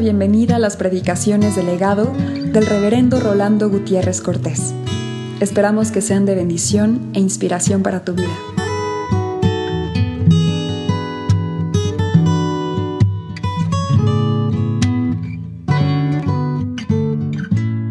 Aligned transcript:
bienvenida 0.00 0.56
a 0.56 0.58
las 0.58 0.78
predicaciones 0.78 1.56
del 1.56 1.66
legado 1.66 2.14
del 2.14 2.64
reverendo 2.64 3.20
Rolando 3.20 3.68
Gutiérrez 3.68 4.22
Cortés. 4.22 4.74
Esperamos 5.42 5.92
que 5.92 6.00
sean 6.00 6.24
de 6.24 6.34
bendición 6.34 7.10
e 7.12 7.20
inspiración 7.20 7.82
para 7.82 8.02
tu 8.02 8.14
vida. 8.14 8.24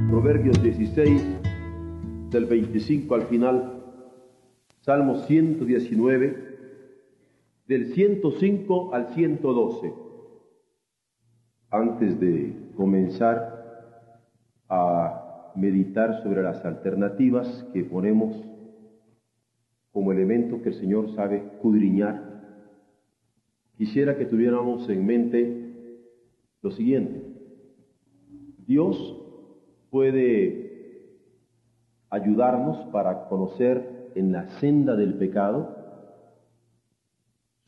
Proverbios 0.09 0.63
16, 0.63 1.21
del 2.31 2.45
25 2.45 3.13
al 3.13 3.27
final, 3.27 3.83
Salmo 4.81 5.27
119, 5.27 6.57
del 7.67 7.93
105 7.93 8.95
al 8.95 9.13
112 9.13 10.08
antes 11.71 12.19
de 12.19 12.71
comenzar 12.75 13.59
a 14.67 15.51
meditar 15.55 16.21
sobre 16.23 16.41
las 16.43 16.63
alternativas 16.65 17.67
que 17.73 17.83
ponemos 17.83 18.35
como 19.91 20.11
elemento 20.11 20.61
que 20.61 20.69
el 20.69 20.75
Señor 20.75 21.13
sabe 21.15 21.37
escudriñar, 21.37 22.23
quisiera 23.77 24.17
que 24.17 24.25
tuviéramos 24.25 24.87
en 24.89 25.05
mente 25.05 25.69
lo 26.61 26.71
siguiente. 26.71 27.23
Dios 28.65 29.17
puede 29.89 30.69
ayudarnos 32.09 32.77
para 32.91 33.27
conocer 33.27 34.11
en 34.15 34.31
la 34.31 34.47
senda 34.59 34.95
del 34.95 35.15
pecado 35.15 35.75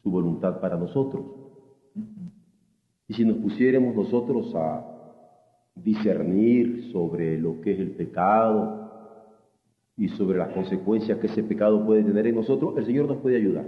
su 0.04 0.12
voluntad 0.12 0.60
para 0.60 0.78
nosotros. 0.78 1.41
Y 3.12 3.14
si 3.14 3.26
nos 3.26 3.40
pusiéramos 3.40 3.94
nosotros 3.94 4.56
a 4.56 4.86
discernir 5.76 6.94
sobre 6.94 7.38
lo 7.38 7.60
que 7.60 7.74
es 7.74 7.80
el 7.82 7.92
pecado 7.92 8.90
y 9.98 10.08
sobre 10.08 10.38
las 10.38 10.54
consecuencias 10.54 11.20
que 11.20 11.28
ese 11.28 11.44
pecado 11.44 11.86
puede 11.86 12.06
tener 12.06 12.28
en 12.28 12.36
nosotros, 12.36 12.78
el 12.78 12.86
Señor 12.86 13.08
nos 13.08 13.18
puede 13.18 13.36
ayudar. 13.36 13.66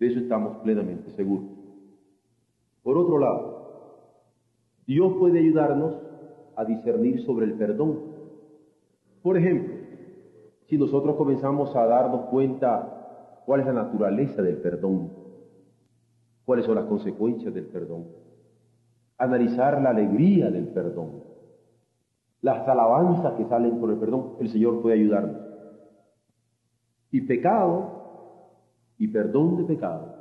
De 0.00 0.06
eso 0.08 0.18
estamos 0.18 0.56
plenamente 0.64 1.12
seguros. 1.12 1.46
Por 2.82 2.98
otro 2.98 3.20
lado, 3.20 4.16
Dios 4.84 5.12
puede 5.20 5.38
ayudarnos 5.38 5.94
a 6.56 6.64
discernir 6.64 7.24
sobre 7.24 7.46
el 7.46 7.52
perdón. 7.52 8.00
Por 9.22 9.38
ejemplo, 9.38 9.76
si 10.66 10.76
nosotros 10.76 11.14
comenzamos 11.14 11.76
a 11.76 11.86
darnos 11.86 12.22
cuenta 12.30 13.42
cuál 13.46 13.60
es 13.60 13.66
la 13.66 13.74
naturaleza 13.74 14.42
del 14.42 14.56
perdón, 14.56 15.17
cuáles 16.48 16.64
son 16.64 16.76
las 16.76 16.86
consecuencias 16.86 17.52
del 17.52 17.66
perdón, 17.66 18.06
analizar 19.18 19.82
la 19.82 19.90
alegría 19.90 20.50
del 20.50 20.68
perdón, 20.68 21.22
las 22.40 22.66
alabanzas 22.66 23.34
que 23.34 23.44
salen 23.44 23.78
por 23.78 23.90
el 23.90 23.98
perdón, 23.98 24.36
el 24.40 24.48
Señor 24.48 24.80
puede 24.80 24.94
ayudarnos. 24.98 25.42
Y 27.10 27.20
pecado 27.20 28.54
y 28.96 29.08
perdón 29.08 29.58
de 29.58 29.64
pecado 29.64 30.14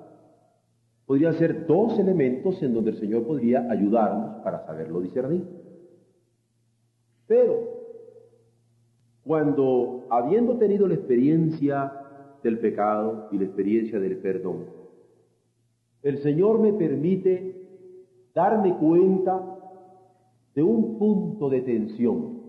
podrían 1.06 1.34
ser 1.36 1.66
dos 1.66 1.98
elementos 1.98 2.62
en 2.62 2.74
donde 2.74 2.92
el 2.92 2.98
Señor 2.98 3.26
podría 3.26 3.66
ayudarnos 3.72 4.44
para 4.44 4.66
saberlo 4.66 5.00
discernir. 5.00 5.48
Pero 7.26 7.54
cuando 9.24 10.08
habiendo 10.10 10.58
tenido 10.58 10.90
la 10.90 10.96
experiencia 10.96 11.90
del 12.44 12.60
pecado 12.60 13.30
y 13.32 13.38
la 13.38 13.46
experiencia 13.46 13.98
del 13.98 14.18
perdón, 14.18 14.77
el 16.08 16.20
Señor 16.20 16.62
me 16.62 16.72
permite 16.72 17.54
darme 18.34 18.78
cuenta 18.78 19.44
de 20.56 20.64
un 20.64 20.98
punto 20.98 21.50
de 21.50 21.60
tensión, 21.62 22.44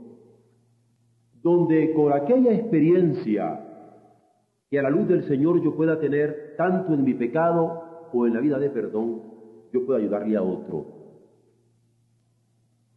donde 1.42 1.92
con 1.92 2.12
aquella 2.12 2.52
experiencia 2.52 3.64
que 4.70 4.78
a 4.78 4.82
la 4.82 4.91
luz 4.91 5.08
del 5.08 5.24
Señor 5.24 5.60
yo 5.60 5.74
pueda 5.74 5.98
tener 5.98 6.54
tanto 6.56 6.94
en 6.94 7.02
mi 7.02 7.14
pecado 7.14 8.08
o 8.12 8.26
en 8.28 8.34
la 8.34 8.41
vida 8.41 8.60
de 8.60 8.70
perdón, 8.70 9.22
yo 9.72 9.84
pueda 9.84 9.98
ayudarle 9.98 10.36
a 10.36 10.42
otro. 10.42 10.86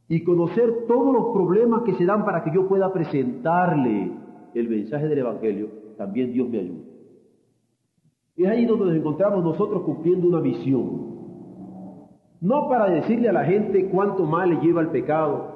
Y 0.09 0.23
conocer 0.23 0.85
todos 0.87 1.11
los 1.11 1.33
problemas 1.33 1.81
que 1.83 1.95
se 1.95 2.05
dan 2.05 2.23
para 2.23 2.43
que 2.43 2.51
yo 2.53 2.67
pueda 2.67 2.93
presentarle 2.93 4.11
el 4.53 4.69
mensaje 4.69 5.07
del 5.07 5.19
Evangelio, 5.19 5.69
también 5.97 6.31
Dios 6.31 6.47
me 6.49 6.59
ayuda. 6.59 6.90
Es 8.37 8.47
ahí 8.47 8.65
donde 8.65 8.85
nos 8.85 8.95
encontramos 8.95 9.43
nosotros 9.43 9.83
cumpliendo 9.83 10.27
una 10.27 10.39
misión. 10.39 11.11
No 12.39 12.67
para 12.69 12.89
decirle 12.89 13.29
a 13.29 13.33
la 13.33 13.45
gente 13.45 13.89
cuánto 13.89 14.25
mal 14.25 14.49
le 14.49 14.61
lleva 14.61 14.81
el 14.81 14.89
pecado, 14.89 15.51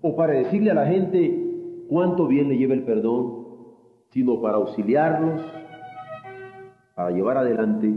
o 0.00 0.14
para 0.14 0.34
decirle 0.34 0.70
a 0.70 0.74
la 0.74 0.86
gente 0.86 1.84
cuánto 1.88 2.26
bien 2.26 2.48
le 2.48 2.58
lleva 2.58 2.74
el 2.74 2.84
perdón, 2.84 3.44
sino 4.10 4.40
para 4.40 4.58
auxiliarlos, 4.58 5.40
para 6.94 7.10
llevar 7.10 7.38
adelante 7.38 7.92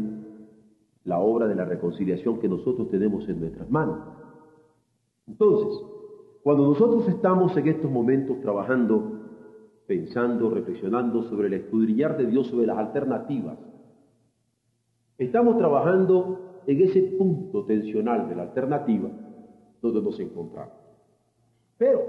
la 1.04 1.20
obra 1.20 1.48
de 1.48 1.56
la 1.56 1.66
reconciliación 1.66 2.40
que 2.40 2.50
nosotros 2.50 2.90
tenemos 2.90 3.28
en 3.30 3.40
nuestras 3.40 3.70
manos. 3.70 4.00
Entonces, 5.28 5.80
cuando 6.44 6.64
nosotros 6.64 7.08
estamos 7.10 7.56
en 7.58 7.68
estos 7.68 7.92
momentos 7.92 8.40
trabajando, 8.42 9.20
pensando, 9.86 10.50
reflexionando 10.50 11.24
sobre 11.24 11.48
el 11.48 11.54
escudriñar 11.54 12.18
de 12.18 12.26
Dios, 12.26 12.48
sobre 12.48 12.68
las 12.68 12.78
alternativas, 12.78 13.58
Estamos 15.18 15.58
trabajando 15.58 16.62
en 16.68 16.82
ese 16.82 17.02
punto 17.18 17.66
tensional 17.66 18.30
de 18.30 18.36
la 18.36 18.44
alternativa 18.44 19.10
donde 19.82 20.02
nos 20.02 20.20
encontramos. 20.20 20.74
Pero 21.78 22.02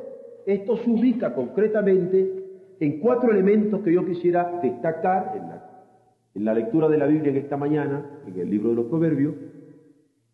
esto 0.46 0.76
se 0.78 0.90
ubica 0.90 1.34
concretamente 1.34 2.76
en 2.80 3.00
cuatro 3.00 3.30
elementos 3.30 3.80
que 3.80 3.92
yo 3.92 4.04
quisiera 4.04 4.60
destacar 4.62 5.34
en 6.34 6.44
la, 6.44 6.54
lectura 6.54 6.88
de 6.88 6.98
la 6.98 7.06
Biblia 7.06 7.30
en 7.30 7.38
esta 7.38 7.56
mañana, 7.56 8.20
en 8.26 8.38
el 8.38 8.50
libro 8.50 8.70
de 8.70 8.76
los 8.76 8.86
Proverbios, 8.86 9.34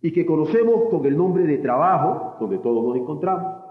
y 0.02 0.12
que 0.12 0.26
conocemos 0.26 0.84
con 0.90 1.04
el 1.06 1.16
nombre 1.16 1.44
de 1.44 1.58
trabajo, 1.58 2.36
donde 2.38 2.58
todos 2.58 2.84
nos 2.84 2.96
encontramos. 2.96 3.62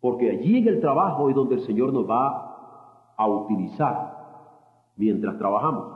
Porque 0.00 0.30
allí 0.30 0.58
en 0.58 0.68
el 0.68 0.80
trabajo 0.80 1.28
es 1.28 1.34
donde 1.34 1.56
el 1.56 1.60
Señor 1.62 1.92
nos 1.92 2.08
va 2.08 3.14
a 3.16 3.28
utilizar 3.28 4.16
mientras 4.96 5.36
trabajamos. 5.38 5.95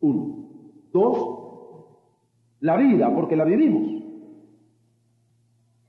Uno. 0.00 0.48
Dos, 0.92 1.38
la 2.60 2.76
vida, 2.76 3.12
porque 3.14 3.36
la 3.36 3.44
vivimos. 3.44 3.98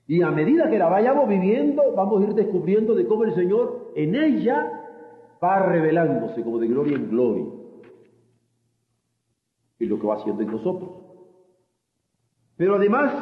Y 0.07 0.21
a 0.23 0.31
medida 0.31 0.69
que 0.69 0.79
la 0.79 0.89
vayamos 0.89 1.27
viviendo, 1.27 1.93
vamos 1.95 2.21
a 2.21 2.25
ir 2.25 2.33
descubriendo 2.33 2.95
de 2.95 3.05
cómo 3.05 3.25
el 3.25 3.35
Señor 3.35 3.91
en 3.95 4.15
ella 4.15 4.79
va 5.41 5.59
revelándose 5.59 6.43
como 6.43 6.57
de 6.57 6.67
gloria 6.67 6.97
en 6.97 7.09
gloria. 7.09 7.45
Y 9.77 9.85
lo 9.85 9.99
que 9.99 10.07
va 10.07 10.15
haciendo 10.15 10.41
en 10.41 10.51
nosotros. 10.51 10.89
Pero 12.57 12.75
además, 12.75 13.13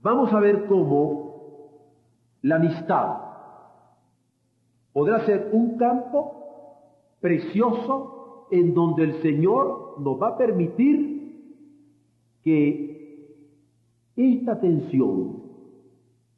vamos 0.00 0.32
a 0.32 0.40
ver 0.40 0.66
cómo 0.66 1.24
la 2.42 2.56
amistad 2.56 3.16
podrá 4.92 5.24
ser 5.26 5.50
un 5.52 5.78
campo 5.78 6.42
precioso 7.20 8.48
en 8.50 8.74
donde 8.74 9.04
el 9.04 9.22
Señor 9.22 9.83
nos 9.98 10.20
va 10.20 10.28
a 10.28 10.36
permitir 10.36 11.14
que 12.42 12.94
esta 14.16 14.60
tensión, 14.60 15.42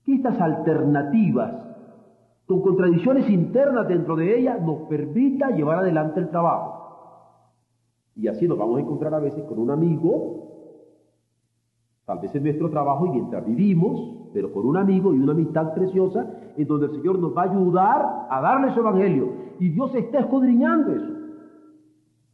que 0.05 0.15
estas 0.15 0.41
alternativas, 0.41 1.53
con 2.47 2.63
contradicciones 2.63 3.28
internas 3.28 3.89
dentro 3.89 4.16
de 4.16 4.39
ellas, 4.39 4.60
nos 4.63 4.89
permita 4.89 5.51
llevar 5.51 5.78
adelante 5.78 6.21
el 6.21 6.31
trabajo. 6.31 6.77
Y 8.15 8.28
así 8.28 8.48
nos 8.48 8.57
vamos 8.57 8.78
a 8.78 8.81
encontrar 8.81 9.13
a 9.15 9.19
veces 9.19 9.45
con 9.45 9.59
un 9.59 9.71
amigo, 9.71 10.47
tal 12.07 12.21
vez 12.21 12.34
en 12.34 12.45
nuestro 12.45 12.71
trabajo 12.71 13.07
y 13.07 13.10
mientras 13.10 13.45
vivimos, 13.45 14.31
pero 14.33 14.53
con 14.53 14.65
un 14.65 14.77
amigo 14.77 15.13
y 15.13 15.19
una 15.19 15.33
amistad 15.33 15.75
preciosa, 15.75 16.31
en 16.57 16.66
donde 16.66 16.86
el 16.86 16.92
Señor 16.92 17.19
nos 17.19 17.36
va 17.36 17.42
a 17.42 17.51
ayudar 17.51 18.27
a 18.31 18.41
darle 18.41 18.72
su 18.72 18.81
evangelio. 18.81 19.33
Y 19.59 19.71
Dios 19.71 19.95
está 19.95 20.21
escudriñando 20.21 20.92
eso. 20.92 21.13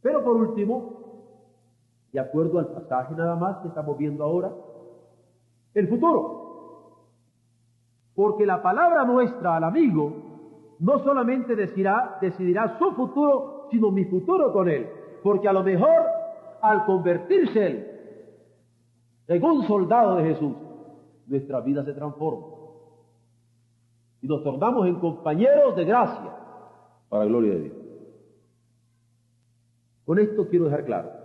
Pero 0.01 0.23
por 0.23 0.35
último, 0.35 0.92
de 2.13 2.19
acuerdo 2.19 2.59
al 2.59 2.67
pasaje 2.67 3.15
nada 3.15 3.35
más 3.35 3.57
que 3.57 3.69
estamos 3.69 3.97
viendo 3.97 4.23
ahora, 4.23 4.51
el 5.73 5.87
futuro. 5.89 7.09
Porque 8.13 8.45
la 8.45 8.61
palabra 8.61 9.03
nuestra 9.03 9.55
al 9.55 9.63
amigo 9.63 10.13
no 10.79 10.99
solamente 10.99 11.55
decidirá, 11.55 12.77
su 12.77 12.91
futuro, 12.91 13.67
sino 13.71 13.89
mi 13.89 14.05
futuro 14.05 14.53
con 14.53 14.69
él. 14.69 14.87
Porque 15.23 15.47
a 15.47 15.53
lo 15.53 15.63
mejor 15.63 16.03
al 16.61 16.85
convertirse 16.85 17.65
él 17.65 17.89
en 19.27 19.43
un 19.43 19.63
soldado 19.65 20.17
de 20.17 20.25
Jesús, 20.25 20.53
nuestra 21.25 21.61
vida 21.61 21.83
se 21.83 21.93
transforma. 21.93 22.45
Y 24.21 24.27
nos 24.27 24.43
tornamos 24.43 24.85
en 24.85 24.99
compañeros 24.99 25.75
de 25.75 25.85
gracia 25.85 26.31
para 27.09 27.23
la 27.23 27.29
gloria 27.29 27.53
de 27.53 27.59
Dios. 27.59 27.77
Con 30.05 30.19
esto 30.19 30.47
quiero 30.47 30.65
dejar 30.65 30.85
claro 30.85 31.22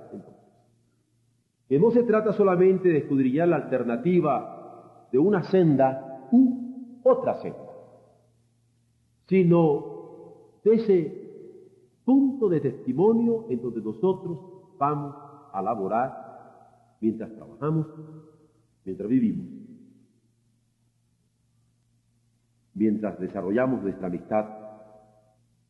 que 1.68 1.78
no 1.78 1.90
se 1.90 2.02
trata 2.02 2.32
solamente 2.32 2.88
de 2.88 2.98
escudriñar 2.98 3.48
la 3.48 3.56
alternativa 3.56 5.08
de 5.12 5.18
una 5.18 5.42
senda 5.42 6.28
u 6.32 7.00
otra 7.02 7.34
senda, 7.42 7.58
sino 9.26 10.60
de 10.64 10.74
ese 10.74 11.28
punto 12.04 12.48
de 12.48 12.60
testimonio 12.60 13.46
en 13.50 13.60
donde 13.60 13.82
nosotros 13.82 14.38
vamos 14.78 15.14
a 15.52 15.60
laborar 15.60 16.96
mientras 17.00 17.34
trabajamos, 17.34 17.86
mientras 18.84 19.08
vivimos, 19.08 19.46
mientras 22.72 23.20
desarrollamos 23.20 23.82
nuestra 23.82 24.06
amistad 24.06 24.46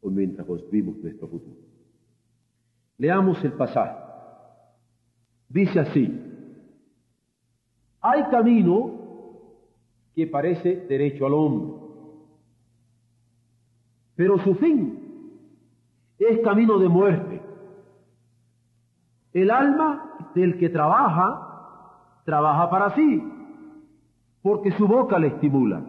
o 0.01 0.11
mientras 0.11 0.47
construimos 0.47 0.97
nuestro 0.99 1.27
futuro. 1.27 1.56
Leamos 2.99 3.43
el 3.44 3.53
pasaje. 3.53 4.07
Dice 5.49 5.81
así, 5.81 6.25
hay 8.00 8.23
camino 8.25 8.93
que 10.15 10.27
parece 10.27 10.87
derecho 10.89 11.27
al 11.27 11.35
hombre, 11.35 11.73
pero 14.15 14.39
su 14.39 14.55
fin 14.56 14.99
es 16.19 16.41
camino 16.41 16.79
de 16.79 16.89
muerte. 16.89 17.43
El 19.33 19.50
alma 19.50 20.31
del 20.35 20.59
que 20.59 20.69
trabaja, 20.69 22.21
trabaja 22.25 22.69
para 22.69 22.94
sí, 22.94 23.23
porque 24.43 24.73
su 24.73 24.87
boca 24.87 25.19
le 25.19 25.29
estimula. 25.29 25.83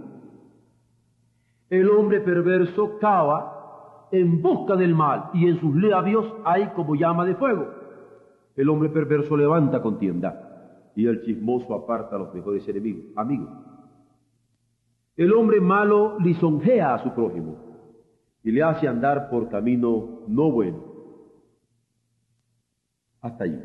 El 1.70 1.90
hombre 1.90 2.22
perverso 2.22 2.98
cava 3.00 4.08
en 4.12 4.42
busca 4.42 4.76
del 4.76 4.96
mal 4.96 5.30
y 5.34 5.48
en 5.48 5.60
sus 5.60 5.76
labios 5.76 6.26
hay 6.46 6.68
como 6.70 6.96
llama 6.96 7.26
de 7.26 7.36
fuego. 7.36 7.79
El 8.56 8.69
hombre 8.69 8.90
perverso 8.90 9.38
levanta 9.38 9.81
contienda 9.81 10.92
y 10.96 11.06
el 11.07 11.24
chismoso 11.24 11.74
aparta 11.74 12.16
a 12.16 12.19
los 12.19 12.34
mejores 12.34 12.68
enemigos, 12.68 13.06
amigos. 13.16 13.50
El 15.16 15.34
hombre 15.34 15.60
malo 15.60 16.18
lisonjea 16.19 16.94
a 16.94 17.04
su 17.04 17.13
prójimo 17.13 17.57
y 18.44 18.51
le 18.51 18.63
hace 18.63 18.88
andar 18.88 19.30
por 19.30 19.50
camino 19.50 20.22
no 20.28 20.51
bueno. 20.51 20.84
Hasta 23.22 23.44
allí. 23.44 23.60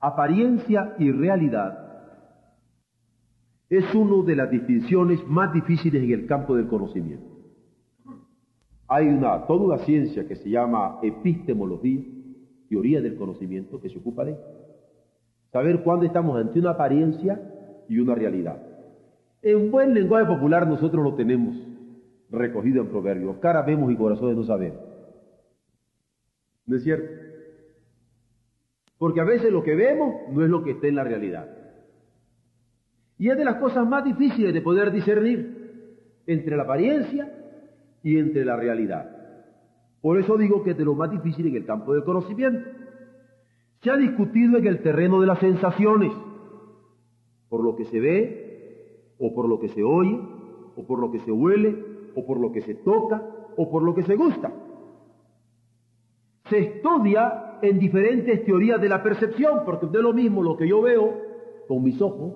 Apariencia 0.00 0.94
y 0.98 1.10
realidad 1.10 1.84
es 3.70 3.94
una 3.94 4.24
de 4.24 4.36
las 4.36 4.50
distinciones 4.50 5.26
más 5.26 5.52
difíciles 5.52 6.02
en 6.02 6.12
el 6.12 6.26
campo 6.26 6.54
del 6.56 6.68
conocimiento. 6.68 7.26
Hay 8.86 9.08
una, 9.08 9.46
toda 9.46 9.64
una 9.64 9.78
ciencia 9.78 10.28
que 10.28 10.36
se 10.36 10.50
llama 10.50 10.98
epistemología, 11.02 12.02
teoría 12.68 13.00
del 13.00 13.16
conocimiento 13.16 13.80
que 13.80 13.90
se 13.90 13.98
ocupa 13.98 14.24
de 14.24 14.36
saber 15.52 15.82
cuándo 15.82 16.06
estamos 16.06 16.36
ante 16.36 16.58
una 16.58 16.70
apariencia 16.70 17.40
y 17.88 17.98
una 17.98 18.14
realidad. 18.14 18.60
En 19.42 19.70
buen 19.70 19.94
lenguaje 19.94 20.26
popular 20.26 20.66
nosotros 20.66 21.04
lo 21.04 21.14
tenemos 21.14 21.54
recogido 22.30 22.82
en 22.82 22.88
proverbios, 22.88 23.36
cara 23.36 23.62
vemos 23.62 23.92
y 23.92 23.96
corazones 23.96 24.36
no 24.36 24.44
sabemos. 24.44 24.80
¿No 26.66 26.76
es 26.76 26.82
cierto? 26.82 27.06
Porque 28.98 29.20
a 29.20 29.24
veces 29.24 29.52
lo 29.52 29.62
que 29.62 29.74
vemos 29.74 30.14
no 30.32 30.42
es 30.42 30.50
lo 30.50 30.64
que 30.64 30.72
está 30.72 30.86
en 30.86 30.94
la 30.96 31.04
realidad. 31.04 31.48
Y 33.18 33.28
es 33.28 33.36
de 33.36 33.44
las 33.44 33.56
cosas 33.56 33.86
más 33.86 34.04
difíciles 34.04 34.52
de 34.52 34.60
poder 34.60 34.90
discernir 34.90 36.22
entre 36.26 36.56
la 36.56 36.64
apariencia 36.64 37.30
y 38.02 38.18
entre 38.18 38.44
la 38.44 38.56
realidad. 38.56 39.23
Por 40.04 40.18
eso 40.18 40.36
digo 40.36 40.62
que 40.62 40.72
es 40.72 40.76
de 40.76 40.84
lo 40.84 40.94
más 40.94 41.10
difícil 41.10 41.46
en 41.46 41.56
el 41.56 41.64
campo 41.64 41.94
del 41.94 42.04
conocimiento. 42.04 42.68
Se 43.80 43.90
ha 43.90 43.96
discutido 43.96 44.58
en 44.58 44.66
el 44.66 44.82
terreno 44.82 45.18
de 45.18 45.26
las 45.26 45.38
sensaciones, 45.38 46.12
por 47.48 47.64
lo 47.64 47.74
que 47.74 47.86
se 47.86 48.00
ve, 48.00 49.14
o 49.18 49.34
por 49.34 49.48
lo 49.48 49.58
que 49.58 49.70
se 49.70 49.82
oye, 49.82 50.20
o 50.76 50.86
por 50.86 50.98
lo 50.98 51.10
que 51.10 51.20
se 51.20 51.32
huele, 51.32 51.82
o 52.14 52.26
por 52.26 52.38
lo 52.38 52.52
que 52.52 52.60
se 52.60 52.74
toca, 52.74 53.22
o 53.56 53.70
por 53.70 53.82
lo 53.82 53.94
que 53.94 54.02
se 54.02 54.14
gusta. 54.14 54.52
Se 56.50 56.58
estudia 56.58 57.60
en 57.62 57.78
diferentes 57.78 58.44
teorías 58.44 58.78
de 58.82 58.90
la 58.90 59.02
percepción, 59.02 59.60
porque 59.64 59.86
es 59.86 59.92
lo 59.92 60.12
mismo 60.12 60.42
lo 60.42 60.58
que 60.58 60.68
yo 60.68 60.82
veo 60.82 61.14
con 61.66 61.82
mis 61.82 61.98
ojos 62.02 62.34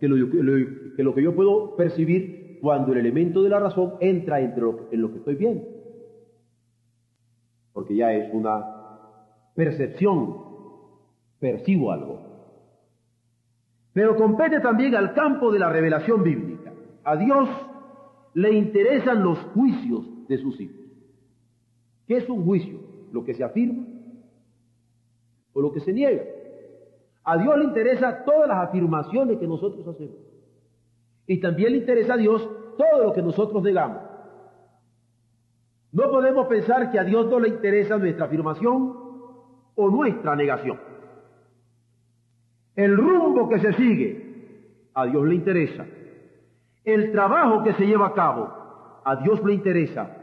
que 0.00 0.08
lo, 0.08 1.14
que 1.14 1.22
yo 1.22 1.34
puedo 1.34 1.76
percibir 1.76 2.58
cuando 2.62 2.92
el 2.92 2.98
elemento 3.00 3.42
de 3.42 3.50
la 3.50 3.60
razón 3.60 3.96
entra 4.00 4.40
en 4.40 4.58
lo 4.58 5.10
que 5.12 5.18
estoy 5.18 5.34
viendo 5.34 5.69
porque 7.72 7.94
ya 7.96 8.12
es 8.12 8.32
una 8.32 8.64
percepción, 9.54 10.36
percibo 11.38 11.92
algo. 11.92 12.20
Pero 13.92 14.16
compete 14.16 14.60
también 14.60 14.94
al 14.94 15.14
campo 15.14 15.50
de 15.50 15.58
la 15.58 15.68
revelación 15.68 16.22
bíblica. 16.22 16.72
A 17.04 17.16
Dios 17.16 17.48
le 18.34 18.52
interesan 18.52 19.22
los 19.22 19.38
juicios 19.54 20.06
de 20.28 20.38
sus 20.38 20.60
hijos. 20.60 20.76
¿Qué 22.06 22.16
es 22.16 22.28
un 22.28 22.44
juicio? 22.44 22.78
¿Lo 23.12 23.24
que 23.24 23.34
se 23.34 23.44
afirma 23.44 23.84
o 25.52 25.60
lo 25.60 25.72
que 25.72 25.80
se 25.80 25.92
niega? 25.92 26.22
A 27.24 27.36
Dios 27.36 27.58
le 27.58 27.64
interesa 27.64 28.24
todas 28.24 28.48
las 28.48 28.68
afirmaciones 28.68 29.38
que 29.38 29.46
nosotros 29.46 29.86
hacemos. 29.86 30.16
Y 31.26 31.40
también 31.40 31.72
le 31.72 31.78
interesa 31.78 32.14
a 32.14 32.16
Dios 32.16 32.48
todo 32.76 33.04
lo 33.04 33.12
que 33.12 33.22
nosotros 33.22 33.62
negamos. 33.62 34.09
No 35.92 36.10
podemos 36.10 36.46
pensar 36.46 36.90
que 36.90 36.98
a 36.98 37.04
Dios 37.04 37.26
no 37.28 37.40
le 37.40 37.48
interesa 37.48 37.98
nuestra 37.98 38.26
afirmación 38.26 38.94
o 39.74 39.90
nuestra 39.90 40.36
negación. 40.36 40.78
El 42.76 42.96
rumbo 42.96 43.48
que 43.48 43.58
se 43.58 43.72
sigue, 43.72 44.90
a 44.94 45.06
Dios 45.06 45.26
le 45.26 45.34
interesa. 45.34 45.86
El 46.84 47.12
trabajo 47.12 47.62
que 47.64 47.74
se 47.74 47.86
lleva 47.86 48.08
a 48.08 48.14
cabo, 48.14 48.48
a 49.04 49.16
Dios 49.16 49.44
le 49.44 49.54
interesa. 49.54 50.16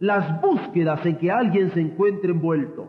Las 0.00 0.40
búsquedas 0.40 1.04
en 1.06 1.18
que 1.18 1.30
alguien 1.30 1.70
se 1.72 1.80
encuentre 1.80 2.30
envuelto, 2.30 2.88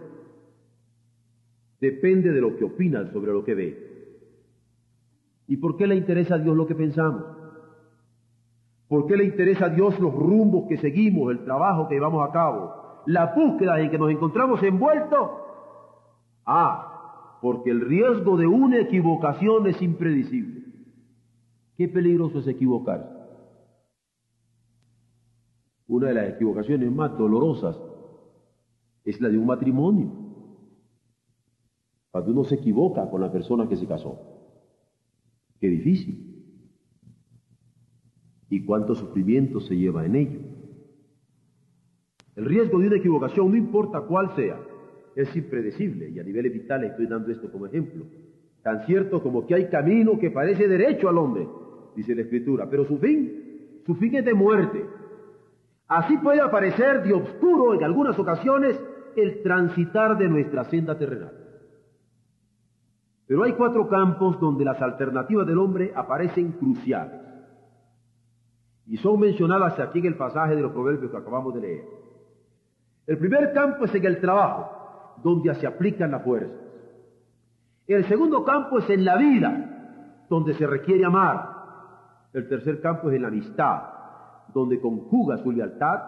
depende 1.79 2.31
de 2.31 2.41
lo 2.41 2.55
que 2.57 2.65
opina 2.65 3.09
sobre 3.11 3.31
lo 3.31 3.43
que 3.43 3.55
ve. 3.55 3.89
¿Y 5.47 5.57
por 5.57 5.77
qué 5.77 5.87
le 5.87 5.95
interesa 5.95 6.35
a 6.35 6.39
Dios 6.39 6.55
lo 6.55 6.67
que 6.67 6.75
pensamos? 6.75 7.38
¿Por 8.89 9.05
qué 9.05 9.15
le 9.15 9.25
interesa 9.25 9.67
a 9.67 9.69
Dios 9.69 9.99
los 9.99 10.11
rumbos 10.11 10.67
que 10.67 10.75
seguimos, 10.77 11.31
el 11.31 11.45
trabajo 11.45 11.87
que 11.87 11.93
llevamos 11.93 12.27
a 12.27 12.31
cabo, 12.31 13.03
la 13.05 13.27
búsqueda 13.27 13.79
en 13.79 13.91
que 13.91 13.99
nos 13.99 14.09
encontramos 14.09 14.63
envueltos? 14.63 15.29
Ah, 16.43 17.37
porque 17.39 17.69
el 17.69 17.81
riesgo 17.81 18.35
de 18.35 18.47
una 18.47 18.79
equivocación 18.79 19.67
es 19.67 19.79
impredecible. 19.83 20.63
Qué 21.77 21.87
peligroso 21.87 22.39
es 22.39 22.47
equivocarse. 22.47 23.15
Una 25.87 26.07
de 26.07 26.13
las 26.15 26.29
equivocaciones 26.29 26.91
más 26.91 27.15
dolorosas 27.15 27.79
es 29.05 29.21
la 29.21 29.29
de 29.29 29.37
un 29.37 29.45
matrimonio. 29.45 30.11
Cuando 32.09 32.31
uno 32.31 32.43
se 32.43 32.55
equivoca 32.55 33.07
con 33.07 33.21
la 33.21 33.31
persona 33.31 33.69
que 33.69 33.77
se 33.77 33.85
casó. 33.85 34.19
Qué 35.59 35.67
difícil 35.67 36.28
y 38.49 38.65
cuánto 38.65 38.95
sufrimiento 38.95 39.59
se 39.59 39.75
lleva 39.75 40.05
en 40.05 40.15
ello. 40.15 40.39
El 42.35 42.45
riesgo 42.45 42.79
de 42.79 42.87
una 42.87 42.97
equivocación, 42.97 43.51
no 43.51 43.57
importa 43.57 44.01
cuál 44.01 44.35
sea, 44.35 44.59
es 45.15 45.35
impredecible 45.35 46.09
y 46.09 46.19
a 46.19 46.23
nivel 46.23 46.49
vital 46.49 46.83
estoy 46.83 47.05
dando 47.05 47.31
esto 47.31 47.51
como 47.51 47.65
ejemplo. 47.65 48.05
Tan 48.63 48.85
cierto 48.85 49.21
como 49.21 49.45
que 49.45 49.55
hay 49.55 49.69
camino 49.69 50.17
que 50.17 50.31
parece 50.31 50.67
derecho 50.67 51.09
al 51.09 51.17
hombre, 51.17 51.47
dice 51.95 52.15
la 52.15 52.21
Escritura, 52.21 52.69
pero 52.69 52.85
su 52.85 52.97
fin, 52.97 53.81
su 53.85 53.95
fin 53.95 54.15
es 54.15 54.25
de 54.25 54.33
muerte. 54.33 54.85
Así 55.87 56.17
puede 56.17 56.41
aparecer 56.41 57.03
de 57.03 57.13
obscuro 57.13 57.73
en 57.73 57.83
algunas 57.83 58.17
ocasiones 58.17 58.79
el 59.15 59.41
transitar 59.41 60.17
de 60.17 60.29
nuestra 60.29 60.63
senda 60.65 60.97
terrenal. 60.97 61.33
Pero 63.27 63.43
hay 63.43 63.53
cuatro 63.53 63.87
campos 63.87 64.39
donde 64.39 64.65
las 64.65 64.81
alternativas 64.81 65.45
del 65.45 65.57
hombre 65.57 65.91
aparecen 65.95 66.53
cruciales 66.53 67.18
y 68.89 68.97
son 68.97 69.19
mencionadas 69.19 69.79
aquí 69.79 69.99
en 69.99 70.07
el 70.07 70.17
pasaje 70.17 70.55
de 70.55 70.63
los 70.63 70.71
proverbios 70.71 71.11
que 71.11 71.17
acabamos 71.17 71.53
de 71.53 71.61
leer. 71.61 71.85
El 73.05 73.19
primer 73.19 73.53
campo 73.53 73.85
es 73.85 73.93
en 73.93 74.03
el 74.03 74.19
trabajo, 74.19 75.15
donde 75.23 75.53
se 75.55 75.67
aplican 75.67 76.09
las 76.09 76.23
fuerzas. 76.23 76.57
El 77.85 78.03
segundo 78.05 78.43
campo 78.43 78.79
es 78.79 78.89
en 78.89 79.05
la 79.05 79.15
vida, 79.15 80.25
donde 80.27 80.55
se 80.55 80.65
requiere 80.65 81.05
amar. 81.05 81.49
El 82.33 82.49
tercer 82.49 82.81
campo 82.81 83.09
es 83.09 83.15
en 83.15 83.21
la 83.21 83.27
amistad, 83.27 83.83
donde 84.55 84.81
conjuga 84.81 85.37
su 85.37 85.51
lealtad. 85.51 86.01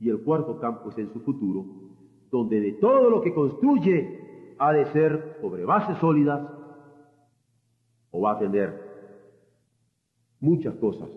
Y 0.00 0.10
el 0.10 0.22
cuarto 0.22 0.60
campo 0.60 0.90
es 0.90 0.98
en 0.98 1.10
su 1.14 1.20
futuro, 1.20 1.64
donde 2.30 2.60
de 2.60 2.72
todo 2.72 3.08
lo 3.08 3.22
que 3.22 3.32
construye 3.32 4.54
ha 4.58 4.70
de 4.74 4.84
ser 4.92 5.38
sobre 5.40 5.64
bases 5.64 5.96
sólidas 5.96 6.46
o 8.10 8.20
va 8.20 8.32
a 8.32 8.38
tener 8.38 8.82
muchas 10.40 10.74
cosas 10.74 11.08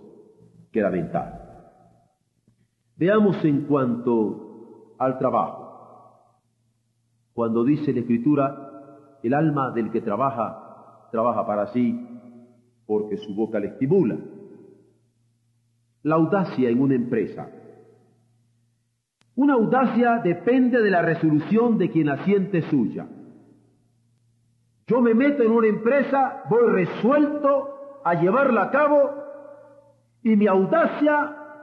que 0.77 0.83
lamentar. 0.83 1.25
Veamos 2.97 3.43
en 3.43 3.61
cuanto 3.65 4.93
al 4.99 5.17
trabajo. 5.17 6.21
Cuando 7.33 7.63
dice 7.63 7.91
la 7.91 8.01
Escritura, 8.01 9.17
el 9.23 9.33
alma 9.33 9.71
del 9.71 9.89
que 9.89 10.01
trabaja, 10.01 11.09
trabaja 11.11 11.47
para 11.47 11.73
sí, 11.73 11.99
porque 12.85 13.17
su 13.17 13.33
boca 13.33 13.59
le 13.59 13.69
estimula. 13.69 14.17
La 16.03 16.15
audacia 16.15 16.69
en 16.69 16.79
una 16.79 16.93
empresa. 16.93 17.49
Una 19.35 19.53
audacia 19.53 20.21
depende 20.23 20.79
de 20.79 20.91
la 20.91 21.01
resolución 21.01 21.79
de 21.79 21.89
quien 21.89 22.05
la 22.05 22.23
siente 22.23 22.61
suya. 22.69 23.07
Yo 24.85 25.01
me 25.01 25.15
meto 25.15 25.41
en 25.41 25.51
una 25.51 25.67
empresa, 25.67 26.43
voy 26.51 26.71
resuelto 26.71 28.01
a 28.03 28.13
llevarla 28.13 28.65
a 28.65 28.69
cabo 28.69 29.26
y 30.27 30.35
mi 30.35 30.45
audacia 30.45 31.13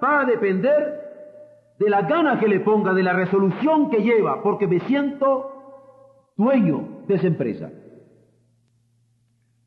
va 0.02 0.22
a 0.22 0.24
depender 0.24 1.74
de 1.78 1.90
la 1.90 2.00
gana 2.02 2.40
que 2.40 2.48
le 2.48 2.60
ponga, 2.60 2.94
de 2.94 3.02
la 3.02 3.12
resolución 3.12 3.90
que 3.90 4.02
lleva, 4.02 4.42
porque 4.42 4.66
me 4.66 4.80
siento 4.80 6.32
dueño 6.34 7.02
de 7.06 7.14
esa 7.16 7.26
empresa. 7.26 7.70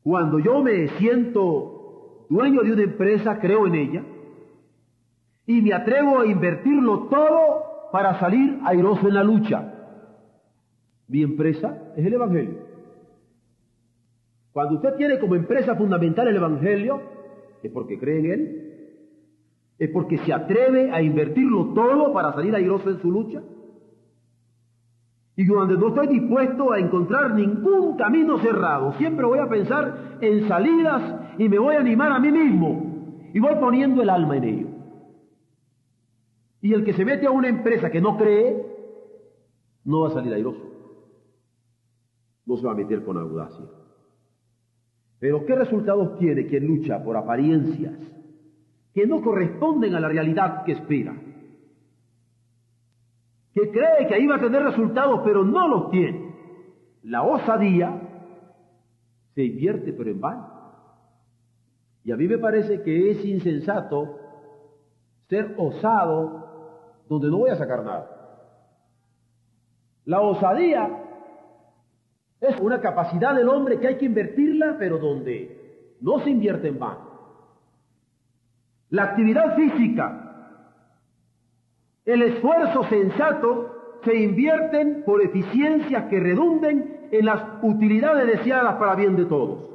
Cuando 0.02 0.40
yo 0.40 0.62
me 0.62 0.88
siento 0.98 2.26
dueño 2.28 2.62
de 2.62 2.72
una 2.72 2.82
empresa, 2.82 3.38
creo 3.38 3.68
en 3.68 3.74
ella 3.76 4.02
y 5.46 5.62
me 5.62 5.72
atrevo 5.72 6.18
a 6.18 6.26
invertirlo 6.26 7.04
todo 7.04 7.90
para 7.92 8.18
salir 8.18 8.58
airoso 8.64 9.06
en 9.06 9.14
la 9.14 9.22
lucha. 9.22 9.74
Mi 11.06 11.22
empresa 11.22 11.92
es 11.96 12.04
el 12.04 12.14
Evangelio. 12.14 12.66
Cuando 14.52 14.74
usted 14.74 14.96
tiene 14.96 15.20
como 15.20 15.36
empresa 15.36 15.76
fundamental 15.76 16.26
el 16.26 16.36
Evangelio, 16.36 17.00
es 17.62 17.70
porque 17.70 17.96
cree 17.98 18.18
en 18.18 18.26
él, 18.26 18.67
es 19.78 19.90
porque 19.90 20.18
se 20.18 20.32
atreve 20.32 20.90
a 20.90 21.00
invertirlo 21.00 21.72
todo 21.72 22.12
para 22.12 22.32
salir 22.32 22.54
airoso 22.54 22.90
en 22.90 23.00
su 23.00 23.10
lucha. 23.10 23.42
Y 25.36 25.46
cuando 25.46 25.76
no 25.76 25.88
estoy 25.88 26.08
dispuesto 26.08 26.72
a 26.72 26.80
encontrar 26.80 27.32
ningún 27.32 27.96
camino 27.96 28.38
cerrado, 28.40 28.92
siempre 28.94 29.24
voy 29.24 29.38
a 29.38 29.48
pensar 29.48 30.18
en 30.20 30.48
salidas 30.48 31.38
y 31.38 31.48
me 31.48 31.60
voy 31.60 31.76
a 31.76 31.80
animar 31.80 32.10
a 32.10 32.18
mí 32.18 32.32
mismo 32.32 33.30
y 33.32 33.38
voy 33.38 33.54
poniendo 33.60 34.02
el 34.02 34.10
alma 34.10 34.36
en 34.36 34.44
ello. 34.44 34.66
Y 36.60 36.72
el 36.72 36.84
que 36.84 36.92
se 36.92 37.04
mete 37.04 37.26
a 37.26 37.30
una 37.30 37.48
empresa 37.48 37.88
que 37.88 38.00
no 38.00 38.16
cree, 38.16 38.66
no 39.84 40.00
va 40.00 40.08
a 40.08 40.12
salir 40.12 40.34
airoso. 40.34 40.60
No 42.44 42.56
se 42.56 42.66
va 42.66 42.72
a 42.72 42.76
meter 42.76 43.04
con 43.04 43.16
audacia. 43.16 43.64
Pero 45.20 45.46
¿qué 45.46 45.54
resultados 45.54 46.18
tiene 46.18 46.46
quien 46.46 46.66
lucha 46.66 47.04
por 47.04 47.16
apariencias 47.16 47.94
que 48.98 49.06
no 49.06 49.22
corresponden 49.22 49.94
a 49.94 50.00
la 50.00 50.08
realidad 50.08 50.64
que 50.64 50.72
espera? 50.72 51.14
Que 53.54 53.70
cree 53.70 54.08
que 54.08 54.14
ahí 54.14 54.26
va 54.26 54.34
a 54.34 54.40
tener 54.40 54.60
resultados, 54.60 55.20
pero 55.24 55.44
no 55.44 55.68
los 55.68 55.90
tiene. 55.92 56.34
La 57.04 57.22
osadía 57.22 57.96
se 59.36 59.44
invierte, 59.44 59.92
pero 59.92 60.10
en 60.10 60.20
vano. 60.20 60.48
Y 62.02 62.10
a 62.10 62.16
mí 62.16 62.26
me 62.26 62.38
parece 62.38 62.82
que 62.82 63.12
es 63.12 63.24
insensato 63.24 64.18
ser 65.28 65.54
osado 65.58 67.04
donde 67.08 67.28
no 67.28 67.38
voy 67.38 67.50
a 67.50 67.56
sacar 67.56 67.84
nada. 67.84 68.10
La 70.06 70.22
osadía 70.22 71.04
es 72.40 72.58
una 72.58 72.80
capacidad 72.80 73.32
del 73.36 73.48
hombre 73.48 73.78
que 73.78 73.86
hay 73.86 73.96
que 73.96 74.06
invertirla, 74.06 74.74
pero 74.76 74.98
donde 74.98 75.96
no 76.00 76.18
se 76.18 76.30
invierte 76.30 76.66
en 76.66 76.80
vano. 76.80 77.07
La 78.90 79.04
actividad 79.04 79.54
física, 79.56 80.28
el 82.04 82.22
esfuerzo 82.22 82.84
sensato 82.84 84.00
se 84.04 84.14
invierten 84.14 85.02
por 85.04 85.22
eficiencias 85.22 86.04
que 86.04 86.20
redunden 86.20 87.08
en 87.10 87.26
las 87.26 87.42
utilidades 87.62 88.26
deseadas 88.26 88.76
para 88.76 88.94
bien 88.94 89.16
de 89.16 89.26
todos. 89.26 89.68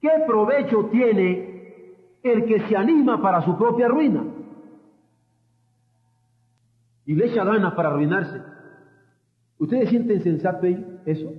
¿Qué 0.00 0.10
provecho 0.26 0.86
tiene 0.86 1.82
el 2.22 2.44
que 2.46 2.60
se 2.68 2.76
anima 2.76 3.20
para 3.20 3.42
su 3.42 3.56
propia 3.56 3.88
ruina? 3.88 4.24
Y 7.04 7.14
le 7.14 7.26
echa 7.26 7.44
ganas 7.44 7.74
para 7.74 7.90
arruinarse. 7.90 8.40
¿Ustedes 9.58 9.88
sienten 9.88 10.22
sensato 10.22 10.66
eso? 10.66 11.32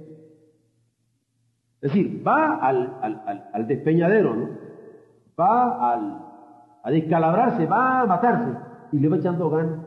Es 1.81 1.93
decir, 1.93 2.25
va 2.25 2.55
al, 2.55 3.67
despeñadero, 3.67 4.35
¿no? 4.35 4.49
Va 5.39 5.93
al, 5.93 6.26
a 6.87 6.91
descalabrarse, 6.91 7.65
va 7.65 8.01
a 8.01 8.05
matarse 8.05 8.57
y 8.91 8.99
le 8.99 9.09
va 9.09 9.17
echando 9.17 9.49
ganas. 9.49 9.85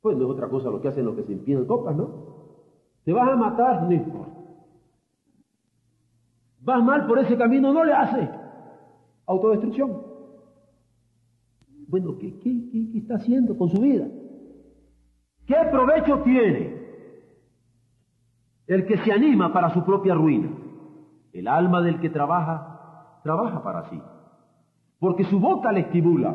Pues 0.00 0.16
no 0.16 0.24
es 0.24 0.30
otra 0.30 0.48
cosa 0.48 0.70
lo 0.70 0.80
que 0.80 0.88
hacen 0.88 1.04
los 1.04 1.14
que 1.14 1.24
se 1.24 1.32
empinan 1.32 1.64
copas, 1.64 1.96
¿no? 1.96 2.10
Te 3.04 3.12
vas 3.12 3.28
a 3.28 3.36
matar, 3.36 3.82
no 3.82 3.92
importa. 3.92 4.32
Vas 6.60 6.84
mal 6.84 7.06
por 7.06 7.18
ese 7.18 7.36
camino, 7.36 7.72
no 7.72 7.84
le 7.84 7.92
hace. 7.92 8.28
Autodestrucción. 9.26 10.02
Bueno, 11.88 12.16
¿qué, 12.18 12.38
qué, 12.38 12.70
qué 12.70 12.98
está 12.98 13.16
haciendo 13.16 13.56
con 13.56 13.68
su 13.68 13.80
vida? 13.80 14.06
¿Qué 15.46 15.56
provecho 15.70 16.20
tiene? 16.22 16.82
el 18.66 18.86
que 18.86 18.96
se 18.98 19.12
anima 19.12 19.52
para 19.52 19.70
su 19.70 19.84
propia 19.84 20.14
ruina. 20.14 20.50
El 21.32 21.48
alma 21.48 21.82
del 21.82 22.00
que 22.00 22.10
trabaja, 22.10 23.20
trabaja 23.22 23.62
para 23.62 23.88
sí. 23.90 24.00
Porque 25.02 25.24
su 25.24 25.40
boca 25.40 25.72
le 25.72 25.80
estimula. 25.80 26.32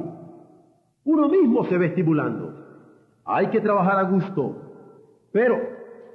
Uno 1.06 1.30
mismo 1.30 1.64
se 1.68 1.78
ve 1.78 1.86
estimulando. 1.86 2.54
Hay 3.24 3.48
que 3.48 3.62
trabajar 3.62 3.98
a 3.98 4.10
gusto, 4.10 4.58
pero 5.32 5.58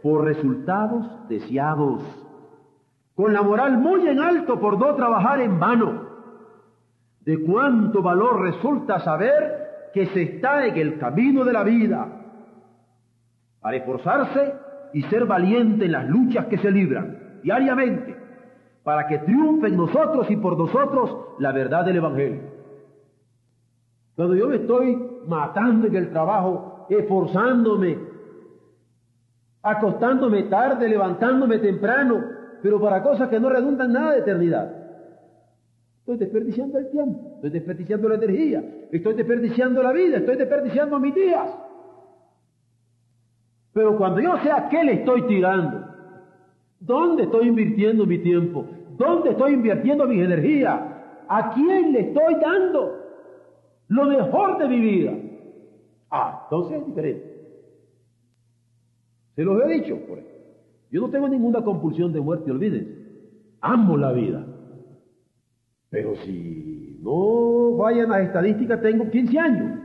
por 0.03 0.27
resultados 0.27 1.27
deseados. 1.31 2.03
Con 3.15 3.33
la 3.33 3.41
moral 3.41 3.79
muy 3.79 4.07
en 4.07 4.21
alto 4.21 4.61
por 4.61 4.79
no 4.79 4.95
trabajar 4.95 5.41
en 5.41 5.59
vano. 5.59 6.03
De 7.21 7.43
cuánto 7.43 8.03
valor 8.03 8.43
resulta 8.43 9.01
saber 9.01 9.91
que 9.95 10.05
se 10.09 10.21
está 10.21 10.67
en 10.67 10.77
el 10.77 10.99
camino 10.99 11.47
de 11.47 11.53
la 11.55 11.63
vida. 11.63 12.07
Para 13.63 13.79
esforzarse 13.79 14.53
y 14.93 15.01
ser 15.05 15.25
valiente 15.25 15.87
en 15.87 15.93
las 15.93 16.07
luchas 16.07 16.45
que 16.49 16.59
se 16.59 16.71
libran 16.71 17.41
diariamente 17.43 18.22
para 18.83 19.07
que 19.07 19.19
triunfe 19.19 19.69
en 19.69 19.77
nosotros 19.77 20.31
y 20.31 20.37
por 20.37 20.59
nosotros 20.59 21.17
la 21.39 21.53
verdad 21.53 21.85
del 21.85 21.97
Evangelio. 21.97 22.43
Cuando 24.17 24.35
yo 24.35 24.49
me 24.49 24.57
estoy 24.57 24.97
matando 25.27 25.87
en 25.87 25.97
el 25.97 26.11
trabajo, 26.11 26.87
esforzándome, 26.89 27.99
acostándome 29.63 30.45
tarde, 30.45 30.89
levantándome 30.89 31.59
temprano, 31.59 32.25
pero 32.63 32.81
para 32.81 33.03
cosas 33.03 33.29
que 33.29 33.41
no 33.41 33.49
redundan 33.49 33.93
nada 33.93 34.13
de 34.13 34.19
eternidad. 34.19 34.83
Estoy 36.01 36.17
desperdiciando 36.17 36.79
el 36.79 36.91
tiempo, 36.91 37.33
estoy 37.37 37.51
desperdiciando 37.51 38.09
la 38.09 38.17
energía, 38.17 38.65
estoy 38.91 39.15
desperdiciando 39.15 39.83
la 39.83 39.93
vida, 39.93 40.17
estoy 40.19 40.37
desperdiciando 40.37 40.99
mis 40.99 41.15
días. 41.15 41.49
Pero 43.73 43.97
cuando 43.97 44.21
yo 44.21 44.37
sé 44.39 44.51
a 44.51 44.69
qué 44.69 44.83
le 44.83 44.95
estoy 44.95 45.23
tirando, 45.29 45.92
dónde 46.85 47.25
estoy 47.25 47.49
invirtiendo 47.49 48.07
mi 48.07 48.19
tiempo, 48.19 48.67
dónde 48.97 49.31
estoy 49.31 49.55
invirtiendo 49.55 50.07
mi 50.07 50.21
energía, 50.21 51.25
a 51.29 51.53
quién 51.55 51.93
le 51.93 52.01
estoy 52.09 52.35
dando 52.41 52.99
lo 53.89 54.05
mejor 54.05 54.59
de 54.59 54.69
mi 54.69 54.81
vida. 54.81 55.15
Ah, 56.11 56.43
entonces 56.45 56.81
es 56.81 56.87
diferente. 56.87 57.33
Se 59.35 59.45
los 59.45 59.63
he 59.63 59.69
dicho, 59.75 59.97
por 60.07 60.19
ejemplo. 60.19 60.33
Yo 60.91 61.01
no 61.01 61.11
tengo 61.11 61.29
ninguna 61.29 61.63
compulsión 61.63 62.13
de 62.13 62.21
muerte, 62.21 62.51
olvídense. 62.51 63.03
Amo 63.61 63.97
la 63.97 64.13
vida. 64.13 64.47
Pero 65.89 66.15
si 66.17 66.99
no 67.03 67.77
vayan 67.77 68.11
las 68.11 68.23
estadísticas, 68.23 68.83
tengo 68.83 69.11
15 69.11 69.39
años. 69.39 69.79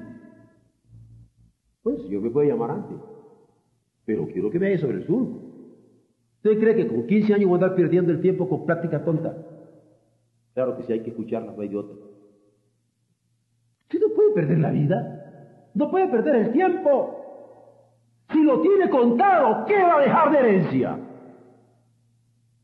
Pues 1.83 2.03
yo 2.09 2.19
me 2.19 2.29
puedo 2.29 2.49
llamar 2.49 2.71
antes 2.71 2.97
pero 4.07 4.25
quiero 4.25 4.49
que 4.49 4.57
vea 4.57 4.77
sobre 4.79 4.99
el 4.99 5.05
sur. 5.05 5.27
¿Usted 6.38 6.60
cree 6.60 6.75
que 6.75 6.88
con 6.88 7.08
15 7.08 7.34
años 7.34 7.50
voy 7.50 7.60
a 7.60 7.63
andar 7.63 7.75
perdiendo 7.75 8.12
el 8.12 8.22
tiempo 8.22 8.48
con 8.48 8.65
prácticas 8.65 9.03
tontas? 9.03 9.36
Claro 10.53 10.77
que 10.77 10.84
sí 10.84 10.94
hay 10.94 11.01
que 11.01 11.10
escucharlas, 11.10 11.56
no 11.56 11.62
hay 11.62 11.70
de 11.70 11.77
otra. 11.77 11.96
Usted 13.84 14.00
no 14.00 14.13
puede 14.15 14.34
perder 14.34 14.60
la 14.60 14.72
vida, 14.72 15.70
no 15.74 15.89
puede 15.89 16.08
perder 16.08 16.36
el 16.36 16.51
tiempo. 16.51 17.17
Si 18.32 18.44
lo 18.44 18.62
tiene 18.62 18.89
contado, 18.89 19.65
¿qué 19.65 19.82
va 19.82 19.98
a 19.98 20.01
dejar 20.01 20.32
de 20.32 20.38
herencia? 20.39 21.00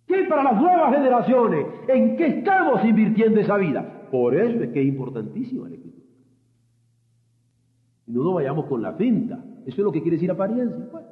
¿Qué 0.05 0.25
para 0.25 0.43
las 0.43 0.61
nuevas 0.61 0.93
generaciones? 0.93 1.65
¿En 1.87 2.17
qué 2.17 2.27
estamos 2.27 2.83
invirtiendo 2.83 3.39
esa 3.39 3.57
vida? 3.57 4.07
Por 4.11 4.35
eso 4.35 4.63
es 4.63 4.71
que 4.71 4.81
es 4.81 4.87
importantísima 4.87 5.67
la 5.67 5.75
escritura. 5.75 6.05
Y 8.05 8.11
no 8.11 8.23
nos 8.23 8.35
vayamos 8.35 8.65
con 8.65 8.81
la 8.81 8.93
finta. 8.93 9.43
Eso 9.65 9.77
es 9.77 9.83
lo 9.85 9.91
que 9.91 10.01
quiere 10.01 10.17
decir 10.17 10.29
apariencia. 10.29 10.87
Pues. 10.91 11.05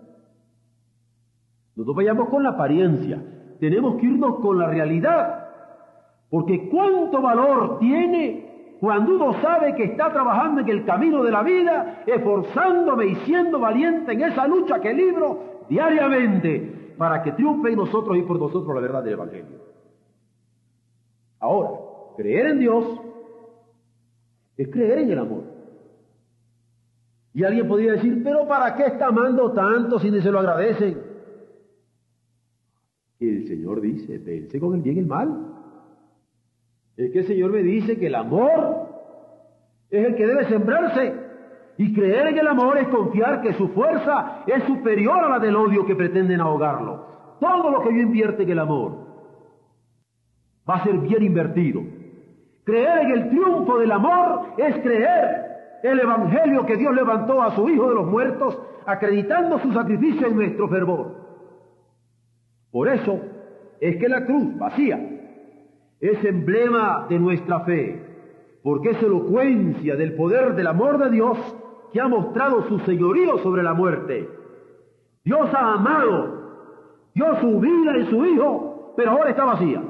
Nosotros 1.75 1.95
vayamos 1.95 2.29
con 2.29 2.43
la 2.43 2.49
apariencia, 2.49 3.21
tenemos 3.59 3.95
que 3.99 4.07
irnos 4.07 4.39
con 4.39 4.59
la 4.59 4.67
realidad, 4.67 5.47
porque 6.29 6.69
cuánto 6.69 7.21
valor 7.21 7.79
tiene 7.79 8.51
cuando 8.81 9.13
uno 9.13 9.39
sabe 9.41 9.75
que 9.75 9.83
está 9.83 10.11
trabajando 10.11 10.61
en 10.61 10.69
el 10.69 10.85
camino 10.85 11.21
de 11.21 11.29
la 11.29 11.43
vida, 11.43 12.03
esforzándome 12.07 13.05
y 13.05 13.15
siendo 13.17 13.59
valiente 13.59 14.13
en 14.13 14.21
esa 14.23 14.47
lucha 14.47 14.79
que 14.79 14.91
libro 14.91 15.65
diariamente, 15.69 16.95
para 16.97 17.21
que 17.21 17.33
triunfe 17.33 17.69
en 17.69 17.75
nosotros 17.75 18.17
y 18.17 18.23
por 18.23 18.39
nosotros 18.39 18.73
la 18.73 18.81
verdad 18.81 19.03
del 19.03 19.13
Evangelio. 19.13 19.59
Ahora, 21.39 21.69
creer 22.17 22.47
en 22.47 22.59
Dios 22.59 22.85
es 24.57 24.67
creer 24.69 24.97
en 24.97 25.11
el 25.11 25.19
amor. 25.19 25.43
Y 27.35 27.43
alguien 27.43 27.67
podría 27.67 27.93
decir, 27.93 28.21
pero 28.23 28.47
¿para 28.47 28.75
qué 28.75 28.87
está 28.87 29.07
amando 29.07 29.51
tanto 29.51 29.99
si 29.99 30.09
ni 30.09 30.21
se 30.21 30.31
lo 30.31 30.39
agradecen? 30.39 31.10
El 33.27 33.47
Señor 33.47 33.81
dice, 33.81 34.17
vence 34.17 34.59
con 34.59 34.73
el 34.73 34.81
bien 34.81 34.95
y 34.97 34.99
el 34.99 35.05
mal. 35.05 35.47
Es 36.97 37.11
que 37.11 37.19
el 37.19 37.25
Señor 37.27 37.51
me 37.51 37.61
dice 37.61 37.99
que 37.99 38.07
el 38.07 38.15
amor 38.15 38.87
es 39.91 40.07
el 40.07 40.15
que 40.15 40.25
debe 40.25 40.45
sembrarse. 40.45 41.13
Y 41.77 41.93
creer 41.93 42.27
en 42.27 42.39
el 42.39 42.47
amor 42.47 42.77
es 42.79 42.87
confiar 42.87 43.41
que 43.41 43.53
su 43.53 43.69
fuerza 43.69 44.43
es 44.47 44.63
superior 44.63 45.23
a 45.23 45.29
la 45.29 45.39
del 45.39 45.55
odio 45.55 45.85
que 45.85 45.95
pretenden 45.95 46.41
ahogarlo. 46.41 47.37
Todo 47.39 47.69
lo 47.69 47.81
que 47.83 47.95
yo 47.95 48.01
invierte 48.01 48.43
en 48.43 48.49
el 48.49 48.59
amor 48.59 48.97
va 50.67 50.75
a 50.75 50.83
ser 50.83 50.97
bien 50.97 51.23
invertido. 51.23 51.81
Creer 52.63 52.99
en 52.99 53.11
el 53.11 53.29
triunfo 53.29 53.79
del 53.79 53.91
amor 53.91 54.53
es 54.57 54.77
creer 54.79 55.79
el 55.83 55.99
evangelio 55.99 56.65
que 56.65 56.77
Dios 56.77 56.93
levantó 56.93 57.41
a 57.41 57.55
su 57.55 57.67
Hijo 57.69 57.89
de 57.89 57.95
los 57.95 58.07
muertos, 58.07 58.59
acreditando 58.85 59.59
su 59.59 59.71
sacrificio 59.73 60.27
en 60.27 60.35
nuestro 60.35 60.67
fervor. 60.67 61.20
Por 62.71 62.87
eso 62.87 63.19
es 63.79 63.97
que 63.97 64.07
la 64.07 64.25
cruz 64.25 64.57
vacía 64.57 64.99
es 65.99 66.23
emblema 66.25 67.05
de 67.09 67.19
nuestra 67.19 67.61
fe, 67.61 68.01
porque 68.63 68.91
es 68.91 69.03
elocuencia 69.03 69.95
del 69.95 70.15
poder 70.15 70.55
del 70.55 70.67
amor 70.67 70.97
de 70.97 71.11
Dios 71.11 71.37
que 71.91 72.01
ha 72.01 72.07
mostrado 72.07 72.67
su 72.67 72.79
señorío 72.79 73.37
sobre 73.39 73.63
la 73.63 73.73
muerte. 73.73 74.27
Dios 75.23 75.53
ha 75.53 75.73
amado, 75.73 77.11
dio 77.13 77.39
su 77.39 77.59
vida 77.59 77.95
en 77.95 78.09
su 78.09 78.25
Hijo, 78.25 78.93
pero 78.97 79.11
ahora 79.11 79.29
está 79.29 79.45
vacía. 79.45 79.83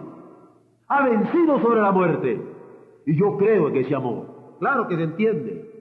Ha 0.87 1.07
vencido 1.07 1.61
sobre 1.61 1.81
la 1.81 1.91
muerte. 1.91 2.41
Y 3.05 3.15
yo 3.15 3.37
creo 3.37 3.69
en 3.69 3.77
ese 3.77 3.95
amor. 3.95 4.57
Claro 4.59 4.87
que 4.87 4.97
se 4.97 5.03
entiende 5.03 5.71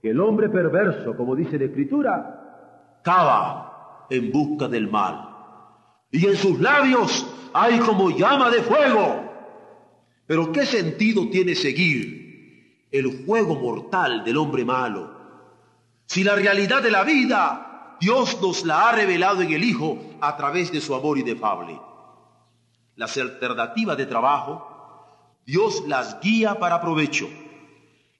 que 0.00 0.10
el 0.10 0.20
hombre 0.20 0.48
perverso, 0.48 1.16
como 1.16 1.34
dice 1.34 1.58
la 1.58 1.64
Escritura, 1.64 3.00
cava 3.02 4.06
en 4.10 4.30
busca 4.30 4.68
del 4.68 4.90
mal. 4.90 5.31
Y 6.12 6.26
en 6.26 6.36
sus 6.36 6.60
labios 6.60 7.26
hay 7.52 7.80
como 7.80 8.10
llama 8.10 8.50
de 8.50 8.62
fuego. 8.62 9.32
Pero 10.26 10.52
¿qué 10.52 10.64
sentido 10.64 11.28
tiene 11.28 11.56
seguir 11.56 12.86
el 12.92 13.24
juego 13.26 13.56
mortal 13.56 14.22
del 14.22 14.36
hombre 14.36 14.64
malo? 14.64 15.10
Si 16.06 16.22
la 16.22 16.36
realidad 16.36 16.82
de 16.82 16.90
la 16.90 17.02
vida 17.02 17.72
Dios 18.02 18.42
nos 18.42 18.64
la 18.64 18.88
ha 18.88 18.92
revelado 18.96 19.42
en 19.42 19.52
el 19.52 19.62
Hijo 19.62 19.96
a 20.20 20.36
través 20.36 20.72
de 20.72 20.80
su 20.80 20.92
amor 20.92 21.18
inefable. 21.18 21.80
Las 22.96 23.16
alternativas 23.16 23.96
de 23.96 24.06
trabajo, 24.06 25.38
Dios 25.46 25.84
las 25.86 26.20
guía 26.20 26.58
para 26.58 26.80
provecho. 26.80 27.30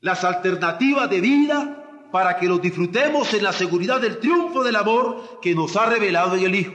Las 0.01 0.23
alternativas 0.23 1.11
de 1.11 1.21
vida 1.21 2.09
para 2.13 2.37
que 2.37 2.47
los 2.47 2.63
disfrutemos 2.63 3.35
en 3.35 3.43
la 3.43 3.53
seguridad 3.53 4.01
del 4.01 4.21
triunfo 4.21 4.63
del 4.63 4.77
amor 4.77 5.41
que 5.43 5.53
nos 5.53 5.77
ha 5.77 5.87
revelado 5.87 6.37
en 6.37 6.45
el 6.45 6.55
Hijo. 6.55 6.73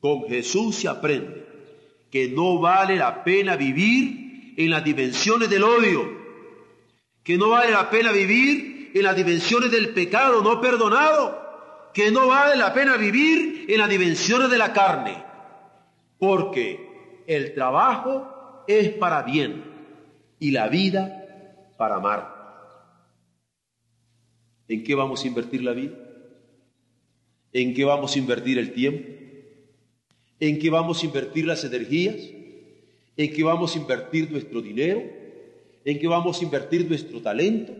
Con 0.00 0.28
Jesús 0.28 0.76
se 0.76 0.88
aprende 0.88 1.46
que 2.10 2.28
no 2.28 2.58
vale 2.58 2.96
la 2.96 3.24
pena 3.24 3.56
vivir 3.56 4.54
en 4.56 4.70
las 4.70 4.84
dimensiones 4.84 5.50
del 5.50 5.64
odio, 5.64 6.08
que 7.22 7.36
no 7.36 7.50
vale 7.50 7.72
la 7.72 7.90
pena 7.90 8.12
vivir 8.12 8.92
en 8.94 9.02
las 9.02 9.16
dimensiones 9.16 9.70
del 9.70 9.90
pecado 9.90 10.42
no 10.42 10.60
perdonado, 10.60 11.90
que 11.92 12.10
no 12.10 12.28
vale 12.28 12.56
la 12.56 12.72
pena 12.72 12.96
vivir 12.96 13.66
en 13.68 13.78
las 13.78 13.88
dimensiones 13.88 14.50
de 14.50 14.58
la 14.58 14.72
carne, 14.72 15.22
porque 16.18 17.22
el 17.26 17.54
trabajo 17.54 18.64
es 18.68 18.90
para 18.90 19.22
bien 19.22 19.64
y 20.38 20.50
la 20.50 20.68
vida 20.68 21.26
para 21.76 21.96
amar. 21.96 22.36
¿En 24.68 24.82
qué 24.82 24.94
vamos 24.94 25.24
a 25.24 25.28
invertir 25.28 25.62
la 25.62 25.72
vida? 25.72 25.96
¿En 27.52 27.74
qué 27.74 27.84
vamos 27.84 28.14
a 28.14 28.18
invertir 28.18 28.58
el 28.58 28.72
tiempo? 28.72 29.15
¿En 30.38 30.58
qué 30.58 30.70
vamos 30.70 31.02
a 31.02 31.06
invertir 31.06 31.46
las 31.46 31.64
energías? 31.64 32.16
¿En 33.16 33.32
qué 33.32 33.42
vamos 33.42 33.74
a 33.74 33.78
invertir 33.78 34.30
nuestro 34.30 34.60
dinero? 34.60 35.02
¿En 35.84 35.98
qué 35.98 36.06
vamos 36.06 36.40
a 36.40 36.44
invertir 36.44 36.88
nuestro 36.88 37.20
talento? 37.22 37.72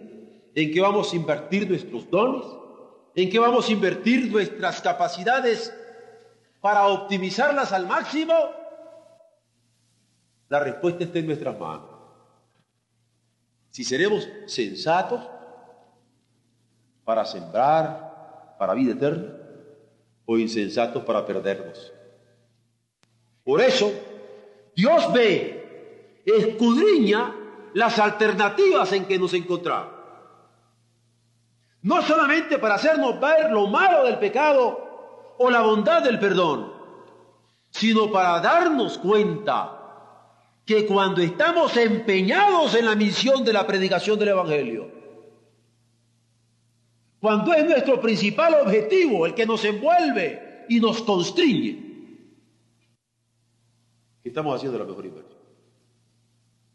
en 0.56 0.72
qué 0.72 0.80
vamos 0.80 1.12
a 1.12 1.16
invertir 1.16 1.68
nuestros 1.68 2.10
dones, 2.10 2.46
en 3.14 3.28
qué 3.28 3.38
vamos 3.38 3.68
a 3.68 3.72
invertir 3.72 4.32
nuestras 4.32 4.80
capacidades 4.80 5.72
para 6.62 6.86
optimizarlas 6.86 7.72
al 7.72 7.86
máximo, 7.86 8.32
la 10.48 10.60
respuesta 10.60 11.04
está 11.04 11.18
en 11.18 11.26
nuestras 11.26 11.60
manos. 11.60 11.90
Si 13.68 13.84
seremos 13.84 14.26
sensatos 14.46 15.28
para 17.04 17.26
sembrar 17.26 18.56
para 18.58 18.72
vida 18.72 18.92
eterna 18.92 19.36
o 20.24 20.38
insensatos 20.38 21.04
para 21.04 21.26
perdernos. 21.26 21.92
Por 23.46 23.60
eso, 23.60 23.92
Dios 24.74 25.12
ve, 25.12 26.22
escudriña 26.26 27.32
las 27.74 27.96
alternativas 28.00 28.92
en 28.92 29.04
que 29.04 29.20
nos 29.20 29.32
encontramos. 29.34 29.94
No 31.82 32.02
solamente 32.02 32.58
para 32.58 32.74
hacernos 32.74 33.20
ver 33.20 33.52
lo 33.52 33.68
malo 33.68 34.02
del 34.02 34.18
pecado 34.18 35.34
o 35.38 35.48
la 35.48 35.60
bondad 35.60 36.02
del 36.02 36.18
perdón, 36.18 36.72
sino 37.70 38.10
para 38.10 38.40
darnos 38.40 38.98
cuenta 38.98 39.78
que 40.64 40.84
cuando 40.84 41.22
estamos 41.22 41.76
empeñados 41.76 42.74
en 42.74 42.86
la 42.86 42.96
misión 42.96 43.44
de 43.44 43.52
la 43.52 43.64
predicación 43.64 44.18
del 44.18 44.30
Evangelio, 44.30 44.90
cuando 47.20 47.54
es 47.54 47.64
nuestro 47.64 48.00
principal 48.00 48.54
objetivo 48.54 49.24
el 49.24 49.34
que 49.34 49.46
nos 49.46 49.64
envuelve 49.64 50.64
y 50.68 50.80
nos 50.80 51.00
constriñe, 51.02 51.85
estamos 54.28 54.54
haciendo 54.56 54.78
la 54.78 54.84
mejor 54.84 55.04
inversión. 55.04 55.38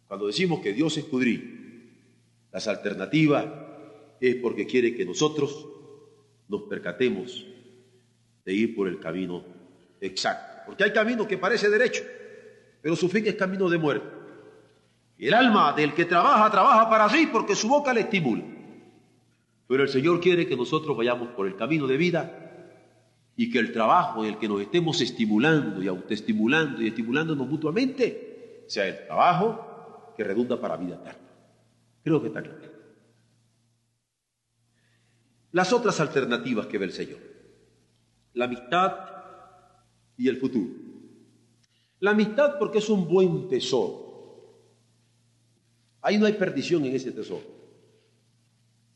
Cuando 0.07 0.27
decimos 0.27 0.59
que 0.59 0.73
Dios 0.73 0.97
escudriña 0.97 1.61
las 2.51 2.67
alternativas 2.67 3.45
es 4.19 4.35
porque 4.35 4.67
quiere 4.67 4.93
que 4.93 5.05
nosotros 5.05 5.67
nos 6.47 6.63
percatemos 6.63 7.45
de 8.43 8.53
ir 8.53 8.75
por 8.75 8.87
el 8.87 8.99
camino 8.99 9.43
exacto. 10.01 10.63
Porque 10.65 10.83
hay 10.83 10.91
camino 10.91 11.27
que 11.27 11.37
parece 11.37 11.69
derecho, 11.69 12.03
pero 12.81 12.95
su 12.95 13.07
fin 13.09 13.25
es 13.25 13.35
camino 13.35 13.69
de 13.69 13.77
muerte. 13.77 14.07
Y 15.17 15.27
el 15.27 15.33
alma 15.33 15.73
del 15.73 15.93
que 15.93 16.05
trabaja, 16.05 16.49
trabaja 16.51 16.89
para 16.89 17.09
sí 17.09 17.29
porque 17.31 17.55
su 17.55 17.67
boca 17.67 17.93
le 17.93 18.01
estimula. 18.01 18.43
Pero 19.67 19.83
el 19.83 19.89
Señor 19.89 20.19
quiere 20.19 20.47
que 20.47 20.57
nosotros 20.57 20.97
vayamos 20.97 21.29
por 21.29 21.47
el 21.47 21.55
camino 21.55 21.87
de 21.87 21.97
vida 21.97 22.50
y 23.41 23.49
que 23.49 23.57
el 23.59 23.71
trabajo 23.71 24.23
en 24.23 24.33
el 24.33 24.39
que 24.39 24.47
nos 24.47 24.61
estemos 24.61 25.01
estimulando 25.01 25.81
y 25.81 25.87
autoestimulando 25.87 26.81
y 26.81 26.87
estimulándonos 26.87 27.47
mutuamente 27.47 28.65
sea 28.67 28.87
el 28.87 29.05
trabajo 29.07 30.13
que 30.15 30.23
redunda 30.23 30.61
para 30.61 30.77
vida 30.77 30.95
eterna. 30.95 31.27
Creo 32.03 32.21
que 32.21 32.27
está 32.27 32.43
claro 32.43 32.71
las 35.51 35.73
otras 35.73 35.99
alternativas 35.99 36.67
que 36.67 36.77
ve 36.77 36.85
el 36.85 36.91
Señor. 36.91 37.19
La 38.33 38.45
amistad 38.45 38.95
y 40.17 40.29
el 40.29 40.37
futuro. 40.37 40.69
La 41.99 42.11
amistad 42.11 42.57
porque 42.57 42.77
es 42.77 42.89
un 42.89 43.07
buen 43.07 43.49
tesoro. 43.49 44.09
Ahí 46.01 46.17
no 46.17 46.25
hay 46.25 46.33
perdición 46.33 46.85
en 46.85 46.95
ese 46.95 47.11
tesoro. 47.11 47.43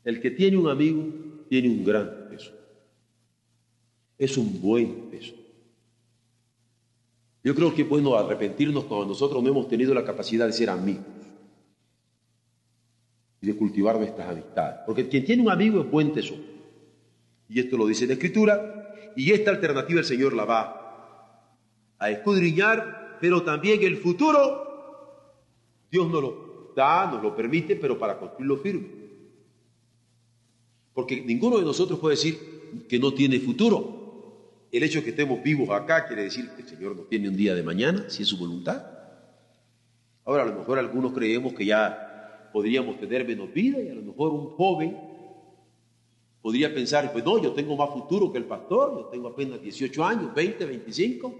El 0.02 0.20
que 0.20 0.30
tiene 0.30 0.56
un 0.56 0.68
amigo 0.68 1.04
tiene 1.48 1.68
un 1.68 1.84
gran. 1.84 2.25
Es 4.18 4.36
un 4.36 4.60
buen 4.60 5.10
tesoro. 5.10 5.42
Yo 7.44 7.54
creo 7.54 7.74
que 7.74 7.82
es 7.82 7.88
bueno 7.88 8.16
arrepentirnos 8.16 8.84
cuando 8.84 9.06
nosotros 9.06 9.42
no 9.42 9.48
hemos 9.48 9.68
tenido 9.68 9.94
la 9.94 10.04
capacidad 10.04 10.46
de 10.46 10.52
ser 10.52 10.68
amigos 10.68 11.04
y 13.40 13.46
de 13.46 13.56
cultivar 13.56 13.96
nuestras 13.98 14.28
amistades. 14.28 14.80
Porque 14.84 15.08
quien 15.08 15.24
tiene 15.24 15.42
un 15.42 15.50
amigo 15.50 15.80
es 15.80 15.90
buen 15.90 16.12
tesoro. 16.12 16.42
Y 17.48 17.60
esto 17.60 17.76
lo 17.76 17.86
dice 17.86 18.06
la 18.06 18.14
Escritura. 18.14 19.12
Y 19.14 19.30
esta 19.30 19.50
alternativa 19.50 20.00
el 20.00 20.06
Señor 20.06 20.32
la 20.32 20.44
va 20.44 21.94
a 21.98 22.10
escudriñar, 22.10 23.18
pero 23.20 23.42
también 23.42 23.82
el 23.82 23.96
futuro 23.98 24.66
Dios 25.90 26.10
nos 26.10 26.22
lo 26.22 26.72
da, 26.74 27.10
nos 27.10 27.22
lo 27.22 27.34
permite, 27.34 27.76
pero 27.76 27.98
para 27.98 28.18
construirlo 28.18 28.58
firme. 28.58 28.88
Porque 30.92 31.22
ninguno 31.22 31.58
de 31.58 31.64
nosotros 31.64 31.98
puede 31.98 32.16
decir 32.16 32.84
que 32.88 32.98
no 32.98 33.12
tiene 33.14 33.38
futuro. 33.38 33.95
El 34.76 34.82
hecho 34.82 34.98
de 34.98 35.04
que 35.04 35.10
estemos 35.10 35.42
vivos 35.42 35.70
acá 35.70 36.06
quiere 36.06 36.24
decir 36.24 36.50
que 36.50 36.62
el 36.62 36.68
Señor 36.68 36.94
nos 36.94 37.08
tiene 37.08 37.28
un 37.28 37.36
día 37.36 37.54
de 37.54 37.62
mañana, 37.62 38.04
si 38.08 38.22
es 38.22 38.28
su 38.28 38.36
voluntad. 38.36 38.84
Ahora, 40.24 40.42
a 40.42 40.46
lo 40.46 40.54
mejor 40.54 40.78
algunos 40.78 41.12
creemos 41.12 41.54
que 41.54 41.64
ya 41.64 42.50
podríamos 42.52 42.98
tener 42.98 43.26
menos 43.26 43.52
vida 43.52 43.80
y 43.80 43.88
a 43.88 43.94
lo 43.94 44.02
mejor 44.02 44.32
un 44.32 44.50
joven 44.50 44.96
Podría 46.46 46.72
pensar, 46.72 47.10
pues 47.10 47.24
no, 47.24 47.42
yo 47.42 47.52
tengo 47.54 47.76
más 47.76 47.90
futuro 47.90 48.30
que 48.30 48.38
el 48.38 48.44
pastor, 48.44 48.96
yo 48.96 49.06
tengo 49.06 49.26
apenas 49.26 49.60
18 49.60 50.04
años, 50.04 50.32
20, 50.32 50.64
25. 50.64 51.34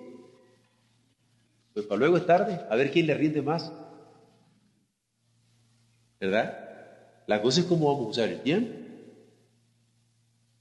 Pues 1.74 1.86
para 1.86 2.00
luego 2.00 2.16
es 2.16 2.26
tarde, 2.26 2.60
a 2.68 2.74
ver 2.74 2.90
quién 2.90 3.06
le 3.06 3.14
rinde 3.14 3.40
más. 3.40 3.72
¿Verdad? 6.18 6.58
La 7.28 7.40
cosa 7.40 7.60
es 7.60 7.66
cómo 7.66 7.86
vamos 7.86 8.06
a 8.08 8.10
usar 8.10 8.28
el 8.30 8.40
tiempo, 8.40 8.74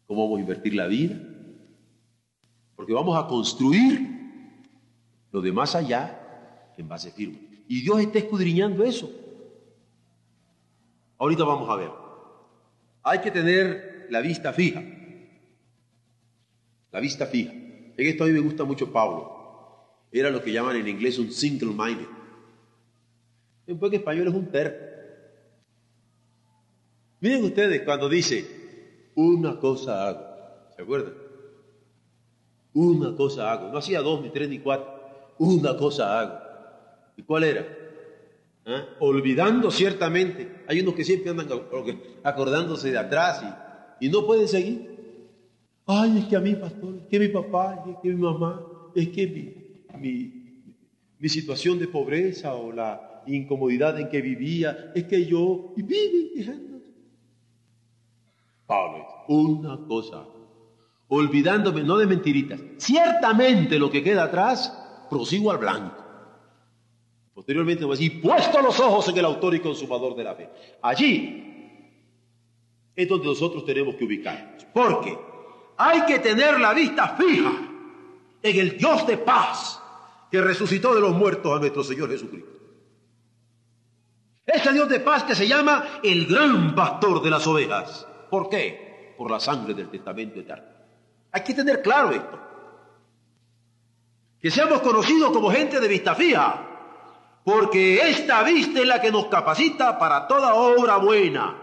cómo 0.06 0.26
vamos 0.26 0.38
a 0.38 0.42
invertir 0.42 0.76
la 0.76 0.86
vida, 0.86 1.20
porque 2.86 2.94
vamos 2.94 3.18
a 3.18 3.26
construir 3.26 4.00
lo 5.32 5.42
de 5.42 5.52
más 5.52 5.74
allá 5.74 6.70
en 6.78 6.88
base 6.88 7.10
firme. 7.10 7.40
Y 7.68 7.82
Dios 7.82 8.00
está 8.00 8.20
escudriñando 8.20 8.84
eso. 8.84 9.12
Ahorita 11.18 11.44
vamos 11.46 11.68
a 11.68 11.78
ver. 11.78 11.90
Hay 13.02 13.22
que 13.22 13.32
tener 13.32 14.06
la 14.12 14.22
vista 14.22 14.54
fija. 14.54 14.84
La 16.92 17.00
vista 17.00 17.26
fija. 17.26 17.54
En 17.54 17.94
esto 17.98 18.24
a 18.24 18.28
mí 18.28 18.34
me 18.34 18.40
gusta 18.40 18.64
mucho 18.64 18.94
Pablo. 18.94 20.06
Era 20.12 20.30
lo 20.30 20.44
que 20.44 20.54
llaman 20.54 20.76
en 20.76 20.88
inglés 20.88 21.18
un 21.18 21.32
single 21.32 21.70
minded. 21.70 22.06
En 23.66 23.80
buen 23.80 23.96
español 23.96 24.28
es 24.28 24.34
un 24.36 24.52
terco. 24.52 24.86
Miren 27.20 27.46
ustedes 27.46 27.82
cuando 27.82 28.08
dice, 28.08 29.10
una 29.16 29.60
cosa 29.60 30.08
hago. 30.08 30.36
¿Se 30.76 30.84
acuerdan? 30.84 31.25
Una 32.76 33.16
cosa 33.16 33.52
hago. 33.52 33.70
No 33.70 33.78
hacía 33.78 34.02
dos, 34.02 34.22
ni 34.22 34.30
tres, 34.30 34.50
ni 34.50 34.60
cuatro. 34.60 34.94
Una 35.40 35.78
cosa 35.78 36.20
hago. 36.20 36.38
¿Y 37.16 37.24
cuál 37.24 37.46
era? 37.46 37.66
¿Ah? 38.66 38.84
Olvidando 39.00 39.72
ciertamente. 39.72 40.64
Hay 40.68 40.82
unos 40.82 40.94
que 40.94 41.06
siempre 41.06 41.32
andan 41.32 41.48
acordándose 42.24 42.92
de 42.92 42.98
atrás 42.98 43.44
y, 44.02 44.10
no 44.10 44.26
pueden 44.26 44.50
seguir. 44.50 44.94
Ay, 45.86 46.18
es 46.20 46.26
que 46.26 46.36
a 46.36 46.42
mí, 46.42 46.54
pastor, 46.56 46.96
es 46.98 47.08
que 47.08 47.20
mi 47.20 47.30
papá, 47.30 47.86
es 47.90 47.96
que 48.04 48.10
mi 48.10 48.22
mamá, 48.22 48.62
es 48.94 49.08
que 49.10 49.28
mi, 49.98 50.30
mi, 51.18 51.30
situación 51.30 51.80
de 51.80 51.88
pobreza 51.88 52.56
o 52.56 52.74
la 52.74 53.24
incomodidad 53.26 53.98
en 54.00 54.10
que 54.10 54.22
vivía, 54.22 54.92
es 54.94 55.06
que 55.06 55.26
yo, 55.26 55.74
y 55.78 55.82
vive 55.82 56.32
quejándose. 56.36 56.92
Pablo, 58.66 59.06
una 59.28 59.78
cosa, 59.88 60.26
olvidándome, 61.08 61.84
no 61.84 61.98
de 61.98 62.08
mentiritas, 62.08 62.60
ciertamente 62.78 63.78
lo 63.78 63.92
que 63.92 64.04
queda 64.04 64.24
atrás, 64.24 64.74
prosigo 65.10 65.52
al 65.52 65.58
blanco. 65.58 66.04
Posteriormente 67.34 67.84
va 67.84 67.94
a 67.94 67.98
decir, 67.98 68.22
puesto 68.22 68.62
los 68.62 68.80
ojos 68.80 69.10
en 69.10 69.18
el 69.18 69.26
autor 69.26 69.56
y 69.56 69.60
consumador 69.60 70.16
de 70.16 70.24
la 70.24 70.36
fe. 70.36 70.50
Allí 70.82 71.46
es 72.96 73.10
donde 73.10 73.26
nosotros 73.26 73.66
tenemos 73.66 73.96
que 73.96 74.06
ubicarnos. 74.06 74.66
Porque 74.74 75.18
hay 75.78 76.06
que 76.06 76.20
tener 76.20 76.60
la 76.60 76.74
vista 76.74 77.10
fija 77.10 77.52
en 78.42 78.60
el 78.60 78.78
Dios 78.78 79.06
de 79.06 79.18
paz 79.18 79.82
que 80.32 80.42
resucitó 80.42 80.96
de 80.96 81.02
los 81.02 81.14
muertos 81.14 81.56
a 81.56 81.60
nuestro 81.60 81.84
Señor 81.84 82.10
Jesucristo. 82.10 82.52
Ese 84.46 84.72
Dios 84.72 84.88
de 84.88 85.00
paz 85.00 85.24
que 85.24 85.36
se 85.36 85.48
llama 85.48 86.00
el 86.04 86.28
gran 86.28 86.74
pastor 86.74 87.22
de 87.22 87.30
las 87.32 87.46
ovejas. 87.48 88.08
¿Por 88.30 88.48
qué? 88.48 89.14
Por 89.18 89.30
la 89.30 89.40
sangre 89.40 89.74
del 89.74 89.90
testamento 89.90 90.40
eterno. 90.40 90.75
Hay 91.36 91.44
que 91.44 91.54
tener 91.54 91.82
claro 91.82 92.12
esto. 92.12 92.40
Que 94.40 94.50
seamos 94.50 94.80
conocidos 94.80 95.34
como 95.34 95.52
gente 95.52 95.82
de 95.82 95.88
vista 95.90 96.16
fija 96.16 96.66
porque 97.44 97.98
esta 98.10 98.42
vista 98.44 98.80
es 98.80 98.88
la 98.88 99.02
que 99.02 99.12
nos 99.12 99.26
capacita 99.26 100.00
para 100.00 100.28
toda 100.28 100.54
obra 100.54 100.96
buena 100.96 101.58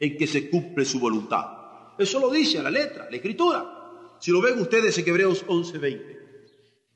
en 0.00 0.16
que 0.18 0.26
se 0.26 0.50
cumple 0.50 0.84
su 0.84 0.98
voluntad. 0.98 1.46
Eso 1.96 2.18
lo 2.18 2.28
dice 2.28 2.60
la 2.60 2.70
letra, 2.70 3.06
la 3.08 3.16
escritura. 3.16 3.64
Si 4.18 4.32
lo 4.32 4.42
ven 4.42 4.60
ustedes 4.60 4.98
en 4.98 5.08
Hebreos 5.08 5.46
11:20. 5.46 6.18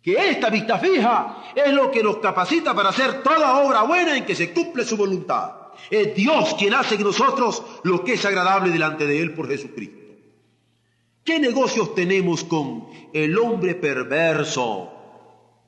Que 0.03 0.31
esta 0.31 0.51
vista 0.51 0.81
fija 0.81 1.53
es 1.55 1.73
lo 1.73 1.93
que 1.93 2.03
nos 2.03 2.17
capacita 2.17 2.75
para 2.75 2.89
hacer 2.89 3.23
toda 3.23 3.61
obra 3.65 3.83
buena 3.83 4.17
en 4.17 4.27
que 4.27 4.35
se 4.35 4.53
cumple 4.53 4.85
su 4.85 4.97
voluntad. 4.97 5.53
Es 5.89 6.17
Dios 6.17 6.57
quien 6.59 6.75
hace 6.75 6.97
en 6.97 7.05
nosotros 7.05 7.63
lo 7.85 8.03
que 8.03 8.15
es 8.15 8.25
agradable 8.25 8.73
delante 8.73 9.07
de 9.07 9.21
Él 9.21 9.35
por 9.35 9.47
Jesucristo. 9.47 10.06
¿Qué 11.27 11.39
negocios 11.39 11.95
tenemos 11.95 12.43
con 12.45 12.89
el 13.13 13.37
hombre 13.37 13.75
perverso 13.75 14.91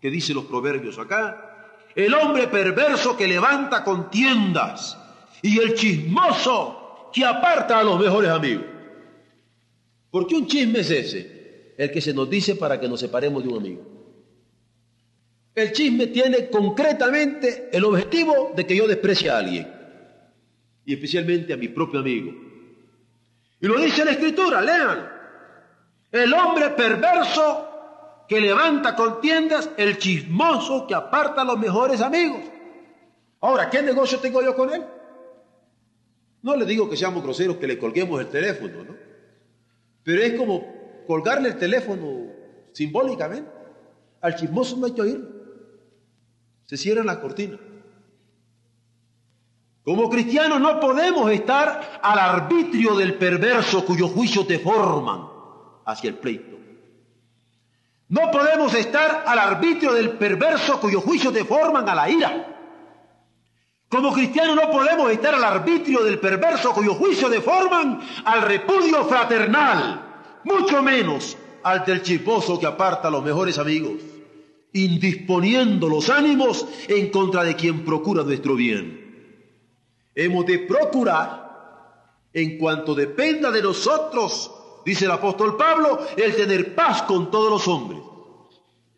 que 0.00 0.10
dice 0.10 0.32
los 0.32 0.44
proverbios 0.44 0.98
acá? 0.98 1.48
el 1.98 2.14
hombre 2.14 2.46
perverso 2.46 3.16
que 3.16 3.26
levanta 3.26 3.82
contiendas 3.82 4.96
y 5.42 5.58
el 5.58 5.74
chismoso 5.74 7.10
que 7.12 7.24
aparta 7.24 7.80
a 7.80 7.82
los 7.82 7.98
mejores 7.98 8.30
amigos. 8.30 8.64
¿Por 10.08 10.28
qué 10.28 10.36
un 10.36 10.46
chisme 10.46 10.78
es 10.78 10.92
ese? 10.92 11.74
El 11.76 11.90
que 11.90 12.00
se 12.00 12.14
nos 12.14 12.30
dice 12.30 12.54
para 12.54 12.78
que 12.78 12.88
nos 12.88 13.00
separemos 13.00 13.42
de 13.42 13.48
un 13.48 13.56
amigo. 13.56 13.82
El 15.56 15.72
chisme 15.72 16.06
tiene 16.06 16.48
concretamente 16.48 17.68
el 17.72 17.84
objetivo 17.84 18.52
de 18.54 18.64
que 18.64 18.76
yo 18.76 18.86
desprecie 18.86 19.30
a 19.30 19.38
alguien, 19.38 19.68
y 20.84 20.94
especialmente 20.94 21.52
a 21.52 21.56
mi 21.56 21.66
propio 21.66 21.98
amigo. 21.98 22.32
Y 23.60 23.66
lo 23.66 23.76
dice 23.80 24.04
la 24.04 24.12
escritura, 24.12 24.60
lean. 24.60 25.17
El 26.10 26.32
hombre 26.32 26.70
perverso 26.70 27.68
que 28.28 28.40
levanta 28.40 28.94
contiendas, 28.94 29.70
el 29.76 29.98
chismoso 29.98 30.86
que 30.86 30.94
aparta 30.94 31.42
a 31.42 31.44
los 31.44 31.58
mejores 31.58 32.00
amigos. 32.00 32.40
Ahora, 33.40 33.70
¿qué 33.70 33.82
negocio 33.82 34.18
tengo 34.18 34.42
yo 34.42 34.54
con 34.54 34.72
él? 34.72 34.84
No 36.42 36.56
le 36.56 36.64
digo 36.64 36.88
que 36.88 36.96
seamos 36.96 37.22
groseros, 37.22 37.56
que 37.56 37.66
le 37.66 37.78
colguemos 37.78 38.20
el 38.20 38.28
teléfono, 38.28 38.84
¿no? 38.84 38.96
Pero 40.02 40.22
es 40.22 40.34
como 40.34 41.04
colgarle 41.06 41.50
el 41.50 41.58
teléfono 41.58 42.26
simbólicamente. 42.72 43.50
Al 44.20 44.34
chismoso 44.34 44.76
no 44.76 44.86
hay 44.86 44.92
que 44.92 45.02
oír. 45.02 45.28
Se 46.64 46.76
cierra 46.76 47.04
la 47.04 47.20
cortina. 47.20 47.58
Como 49.84 50.08
cristianos 50.10 50.60
no 50.60 50.80
podemos 50.80 51.30
estar 51.30 52.00
al 52.02 52.18
arbitrio 52.18 52.94
del 52.94 53.14
perverso 53.14 53.84
cuyos 53.84 54.10
juicios 54.10 54.46
te 54.46 54.58
forman 54.58 55.37
hacia 55.88 56.10
el 56.10 56.16
pleito. 56.16 56.58
No 58.10 58.30
podemos 58.30 58.74
estar 58.74 59.24
al 59.26 59.38
arbitrio 59.38 59.94
del 59.94 60.10
perverso 60.12 60.78
cuyos 60.80 61.02
juicios 61.02 61.32
deforman 61.32 61.88
a 61.88 61.94
la 61.94 62.10
ira. 62.10 62.56
Como 63.88 64.12
cristianos 64.12 64.54
no 64.54 64.70
podemos 64.70 65.10
estar 65.10 65.34
al 65.34 65.44
arbitrio 65.44 66.04
del 66.04 66.18
perverso 66.18 66.72
cuyos 66.72 66.96
juicios 66.96 67.30
deforman 67.30 68.00
al 68.24 68.42
repudio 68.42 69.06
fraternal, 69.06 70.40
mucho 70.44 70.82
menos 70.82 71.38
al 71.62 71.84
del 71.86 72.02
chismoso 72.02 72.60
que 72.60 72.66
aparta 72.66 73.08
a 73.08 73.10
los 73.10 73.24
mejores 73.24 73.58
amigos, 73.58 74.02
indisponiendo 74.74 75.88
los 75.88 76.10
ánimos 76.10 76.66
en 76.86 77.10
contra 77.10 77.44
de 77.44 77.56
quien 77.56 77.82
procura 77.82 78.22
nuestro 78.22 78.54
bien. 78.56 79.06
Hemos 80.14 80.44
de 80.44 80.58
procurar, 80.58 81.48
en 82.34 82.58
cuanto 82.58 82.94
dependa 82.94 83.50
de 83.50 83.62
nosotros, 83.62 84.52
dice 84.88 85.04
el 85.04 85.10
apóstol 85.10 85.56
Pablo, 85.56 86.00
el 86.16 86.34
tener 86.34 86.74
paz 86.74 87.02
con 87.02 87.30
todos 87.30 87.50
los 87.50 87.68
hombres, 87.68 88.00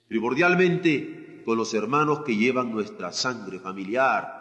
primordialmente 0.06 1.42
con 1.44 1.58
los 1.58 1.74
hermanos 1.74 2.20
que 2.20 2.36
llevan 2.36 2.70
nuestra 2.70 3.12
sangre 3.12 3.58
familiar 3.58 4.40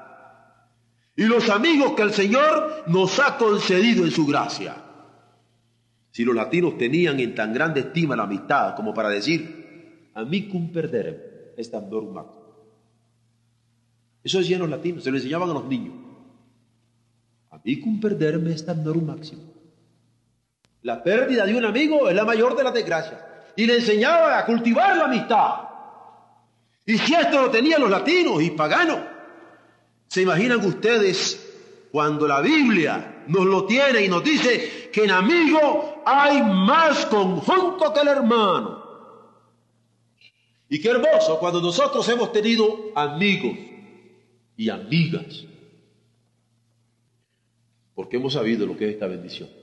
y 1.15 1.23
los 1.23 1.49
amigos 1.49 1.93
que 1.93 2.03
el 2.03 2.13
Señor 2.13 2.83
nos 2.87 3.19
ha 3.19 3.35
concedido 3.37 4.05
en 4.05 4.11
su 4.11 4.27
gracia. 4.27 4.75
Si 6.11 6.23
los 6.23 6.35
latinos 6.35 6.77
tenían 6.77 7.19
en 7.19 7.33
tan 7.33 7.51
grande 7.51 7.79
estima 7.79 8.15
la 8.15 8.23
amistad 8.23 8.75
como 8.75 8.93
para 8.93 9.09
decir, 9.09 10.11
amicum 10.13 10.71
perderem 10.71 11.17
est 11.57 11.73
norma. 11.73 12.25
Eso 14.23 14.37
decían 14.37 14.61
los 14.61 14.69
latinos, 14.69 15.03
se 15.03 15.09
lo 15.09 15.17
enseñaban 15.17 15.49
a 15.49 15.53
los 15.53 15.65
niños. 15.65 15.95
Amicum 17.49 17.99
perderem 17.99 18.47
est 18.47 18.67
norma 18.67 19.15
máximo. 19.15 19.58
La 20.83 21.03
pérdida 21.03 21.45
de 21.45 21.55
un 21.55 21.65
amigo 21.65 22.09
es 22.09 22.15
la 22.15 22.25
mayor 22.25 22.55
de 22.55 22.63
las 22.63 22.73
desgracias. 22.73 23.19
Y 23.55 23.65
le 23.65 23.75
enseñaba 23.75 24.37
a 24.37 24.45
cultivar 24.45 24.95
la 24.95 25.05
amistad. 25.05 25.55
Y 26.85 26.97
si 26.97 27.13
esto 27.13 27.41
lo 27.41 27.51
tenían 27.51 27.81
los 27.81 27.89
latinos 27.89 28.41
y 28.41 28.51
paganos, 28.51 28.99
¿se 30.07 30.21
imaginan 30.21 30.65
ustedes 30.65 31.87
cuando 31.91 32.27
la 32.27 32.41
Biblia 32.41 33.23
nos 33.27 33.45
lo 33.45 33.65
tiene 33.65 34.03
y 34.03 34.07
nos 34.07 34.23
dice 34.23 34.89
que 34.91 35.03
en 35.03 35.11
amigo 35.11 36.01
hay 36.05 36.41
más 36.41 37.05
conjunto 37.07 37.93
que 37.93 37.99
el 37.99 38.07
hermano? 38.07 38.79
Y 40.69 40.79
qué 40.79 40.89
hermoso 40.89 41.39
cuando 41.39 41.61
nosotros 41.61 42.07
hemos 42.09 42.31
tenido 42.31 42.91
amigos 42.95 43.57
y 44.55 44.69
amigas, 44.69 45.45
porque 47.95 48.17
hemos 48.17 48.33
sabido 48.33 48.65
lo 48.65 48.77
que 48.77 48.87
es 48.87 48.93
esta 48.93 49.07
bendición. 49.07 49.58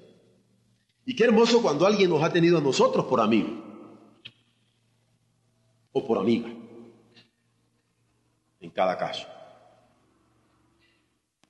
Y 1.06 1.16
qué 1.16 1.24
hermoso 1.24 1.62
cuando 1.62 1.86
alguien 1.86 2.10
nos 2.10 2.22
ha 2.22 2.30
tenido 2.30 2.58
a 2.58 2.60
nosotros 2.60 3.06
por 3.06 3.20
amigo 3.20 3.48
o 5.92 6.06
por 6.06 6.18
amiga, 6.18 6.50
en 8.60 8.70
cada 8.70 8.98
caso. 8.98 9.26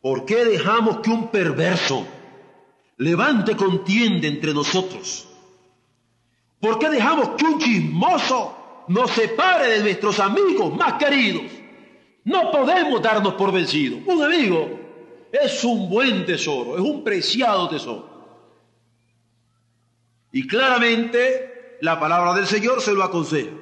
¿Por 0.00 0.24
qué 0.24 0.44
dejamos 0.44 0.98
que 0.98 1.10
un 1.10 1.28
perverso 1.28 2.06
levante 2.98 3.56
contienda 3.56 4.26
entre 4.26 4.54
nosotros. 4.54 5.26
¿Por 6.60 6.78
qué 6.78 6.88
dejamos 6.88 7.30
que 7.30 7.44
un 7.44 7.58
chismoso 7.58 8.84
nos 8.88 9.10
separe 9.10 9.70
de 9.70 9.80
nuestros 9.80 10.18
amigos 10.20 10.74
más 10.74 10.94
queridos? 10.94 11.44
No 12.24 12.50
podemos 12.50 13.02
darnos 13.02 13.34
por 13.34 13.52
vencidos. 13.52 14.00
Un 14.06 14.22
amigo 14.22 14.68
es 15.30 15.62
un 15.64 15.88
buen 15.88 16.24
tesoro, 16.24 16.76
es 16.76 16.80
un 16.80 17.04
preciado 17.04 17.68
tesoro. 17.68 18.15
Y 20.36 20.46
claramente 20.46 21.78
la 21.80 21.98
palabra 21.98 22.34
del 22.34 22.46
Señor 22.46 22.82
se 22.82 22.92
lo 22.92 23.02
aconseja. 23.02 23.56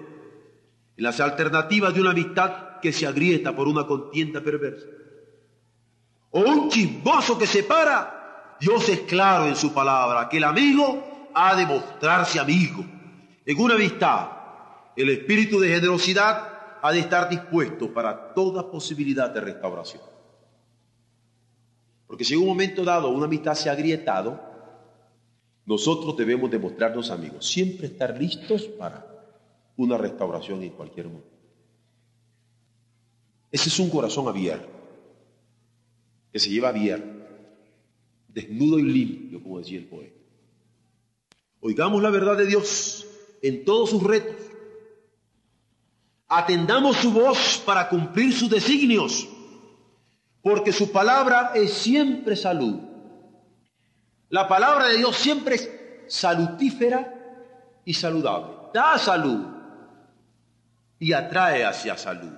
En 0.97 1.05
las 1.05 1.21
alternativas 1.21 1.95
de 1.95 2.01
una 2.01 2.11
amistad 2.11 2.81
que 2.83 2.93
se 2.93 3.07
agrieta 3.07 3.55
por 3.55 3.69
una 3.69 3.87
contienda 3.87 4.41
perversa. 4.41 4.85
O 6.31 6.41
un 6.41 6.69
chismoso 6.71 7.39
que 7.39 7.47
separa, 7.47 8.57
Dios 8.59 8.89
es 8.89 9.03
claro 9.03 9.47
en 9.47 9.55
su 9.55 9.73
palabra, 9.73 10.29
que 10.29 10.39
el 10.39 10.43
amigo 10.43 11.31
ha 11.33 11.55
de 11.55 11.65
mostrarse 11.65 12.41
amigo. 12.41 12.85
En 13.47 13.61
una 13.61 13.77
amistad, 13.77 14.31
el 14.97 15.11
espíritu 15.11 15.61
de 15.61 15.69
generosidad 15.69 16.79
ha 16.83 16.91
de 16.91 16.99
estar 16.99 17.29
dispuesto 17.29 17.95
para 17.95 18.35
toda 18.35 18.69
posibilidad 18.69 19.31
de 19.31 19.41
restauración. 19.43 20.03
Porque 22.09 22.25
si 22.25 22.35
en 22.35 22.41
un 22.41 22.49
momento 22.49 22.83
dado 22.83 23.11
una 23.11 23.27
amistad 23.27 23.55
se 23.55 23.71
ha 23.71 23.75
agrietado, 23.75 24.54
nosotros 25.67 26.17
debemos 26.17 26.51
demostrarnos 26.51 27.11
amigos, 27.11 27.47
siempre 27.47 27.87
estar 27.87 28.19
listos 28.19 28.65
para 28.65 29.07
una 29.77 29.97
restauración 29.97 30.63
en 30.63 30.71
cualquier 30.71 31.07
momento. 31.07 31.29
Ese 33.51 33.69
es 33.69 33.79
un 33.79 33.89
corazón 33.89 34.29
abierto, 34.29 34.69
que 36.33 36.39
se 36.39 36.51
lleva 36.51 36.69
abierto, 36.69 37.25
desnudo 38.29 38.79
y 38.79 38.83
limpio, 38.83 39.43
como 39.43 39.59
decía 39.59 39.79
el 39.79 39.87
poeta. 39.87 40.21
Oigamos 41.61 42.03
la 42.03 42.11
verdad 42.11 42.37
de 42.37 42.47
Dios 42.47 43.07
en 43.41 43.65
todos 43.65 43.91
sus 43.91 44.03
retos. 44.03 44.37
Atendamos 46.29 46.97
su 46.97 47.13
voz 47.13 47.63
para 47.65 47.89
cumplir 47.89 48.33
sus 48.33 48.51
designios, 48.51 49.29
porque 50.43 50.73
su 50.73 50.91
palabra 50.91 51.53
es 51.55 51.73
siempre 51.73 52.37
salud. 52.37 52.94
La 54.31 54.49
palabra 54.49 54.89
de 54.89 54.99
Dios 54.99 55.17
siempre 55.17 55.57
es 55.57 55.71
salutífera 56.09 57.15
y 57.85 57.95
saludable. 57.95 58.55
Da 58.73 58.99
salud 58.99 59.47
y 60.99 61.13
atrae 61.13 61.65
hacia 61.65 61.97
salud. 61.97 62.33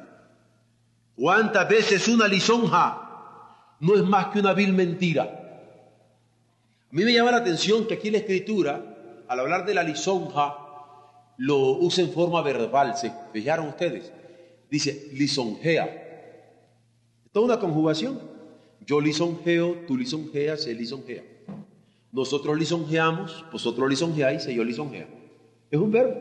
¿Cuántas 1.14 1.68
veces 1.68 2.09
una 2.09 2.29
lisonja 2.29 3.77
no 3.81 3.94
es 3.94 4.05
más 4.05 4.27
que 4.27 4.40
una 4.40 4.53
vil 4.53 4.72
mentira? 4.72 5.22
A 5.22 6.94
mí 6.94 7.05
me 7.05 7.12
llama 7.12 7.31
la 7.31 7.38
atención 7.38 7.87
que 7.87 7.94
aquí 7.94 8.09
en 8.09 8.14
la 8.14 8.18
escritura, 8.20 8.83
al 9.29 9.40
hablar 9.40 9.64
de 9.64 9.75
la 9.75 9.83
lisonja, 9.83 10.57
lo 11.38 11.79
usa 11.79 12.05
en 12.05 12.12
forma 12.12 12.42
verbal. 12.42 12.96
¿Se 12.96 13.12
fijaron 13.33 13.68
ustedes? 13.68 14.12
Dice 14.70 15.11
lisonjea. 15.12 16.03
Toda 17.33 17.46
una 17.46 17.59
conjugación. 17.59 18.20
Yo 18.85 19.01
lisonjeo, 19.01 19.85
tú 19.87 19.96
lisonjeas, 19.96 20.66
él 20.66 20.79
lisonjea. 20.79 21.36
Nosotros 22.16 22.59
lisonjeamos, 22.59 23.44
vosotros 23.52 23.90
lisonjeáis 23.90 24.46
yo 24.46 24.64
lisonjeo. 24.64 25.07
Es 25.70 25.79
un 25.79 25.90
verbo. 25.90 26.18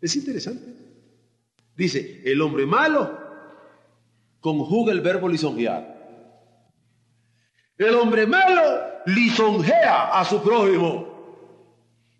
Es 0.00 0.16
interesante. 0.16 0.74
Dice, 1.76 2.22
el 2.24 2.40
hombre 2.40 2.64
malo 2.64 3.14
conjuga 4.40 4.92
el 4.92 5.02
verbo 5.02 5.28
lisonjear. 5.28 5.84
El 7.76 7.94
hombre 7.94 8.26
malo 8.26 8.62
lisonjea 9.04 10.18
a 10.18 10.24
su 10.24 10.40
prójimo 10.40 11.06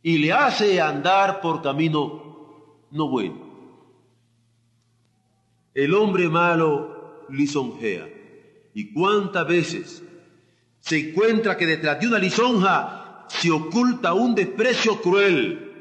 y 0.02 0.18
le 0.18 0.30
hace 0.30 0.82
andar 0.82 1.40
por 1.40 1.62
camino 1.62 2.84
no 2.90 3.08
bueno. 3.08 3.40
El 5.72 5.94
hombre 5.94 6.28
malo 6.28 7.24
lisonjea. 7.30 8.06
¿Y 8.74 8.92
cuántas 8.92 9.48
veces 9.48 10.02
se 10.80 11.10
encuentra 11.10 11.56
que 11.56 11.66
detrás 11.66 12.00
de 12.00 12.08
una 12.08 12.18
lisonja 12.18 13.26
se 13.28 13.50
oculta 13.50 14.12
un 14.14 14.34
desprecio 14.34 15.00
cruel? 15.00 15.72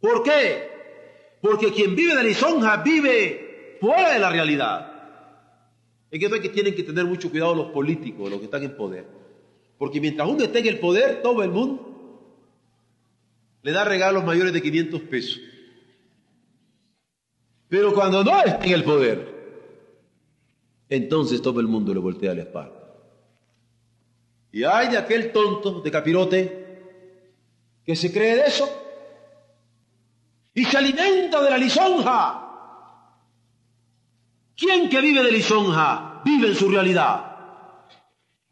¿Por 0.00 0.22
qué? 0.22 0.70
Porque 1.40 1.72
quien 1.72 1.94
vive 1.94 2.14
de 2.14 2.24
lisonja 2.24 2.76
vive 2.78 3.78
fuera 3.80 4.12
de 4.12 4.18
la 4.18 4.30
realidad. 4.30 4.88
Es 6.10 6.20
que 6.20 6.48
tienen 6.50 6.74
que 6.74 6.82
tener 6.82 7.06
mucho 7.06 7.30
cuidado 7.30 7.54
los 7.54 7.70
políticos, 7.70 8.30
los 8.30 8.38
que 8.38 8.44
están 8.44 8.62
en 8.62 8.76
poder. 8.76 9.06
Porque 9.78 10.00
mientras 10.00 10.28
uno 10.28 10.44
esté 10.44 10.58
en 10.58 10.66
el 10.66 10.78
poder, 10.78 11.22
todo 11.22 11.42
el 11.42 11.50
mundo 11.50 11.92
le 13.62 13.72
da 13.72 13.84
regalos 13.84 14.24
mayores 14.24 14.52
de 14.52 14.60
500 14.60 15.00
pesos. 15.02 15.40
Pero 17.68 17.94
cuando 17.94 18.22
no 18.22 18.42
está 18.44 18.64
en 18.66 18.72
el 18.72 18.84
poder, 18.84 19.32
entonces 20.90 21.40
todo 21.40 21.58
el 21.60 21.68
mundo 21.68 21.94
le 21.94 22.00
voltea 22.00 22.34
la 22.34 22.42
espalda. 22.42 22.81
Y 24.52 24.64
hay 24.64 24.88
de 24.88 24.98
aquel 24.98 25.32
tonto 25.32 25.80
de 25.80 25.90
capirote 25.90 26.62
que 27.84 27.96
se 27.96 28.12
cree 28.12 28.36
de 28.36 28.46
eso 28.46 28.68
y 30.54 30.64
se 30.64 30.76
alimenta 30.76 31.42
de 31.42 31.50
la 31.50 31.56
lisonja. 31.56 32.38
¿Quién 34.54 34.90
que 34.90 35.00
vive 35.00 35.22
de 35.22 35.32
lisonja 35.32 36.20
vive 36.24 36.48
en 36.48 36.54
su 36.54 36.68
realidad? 36.68 37.32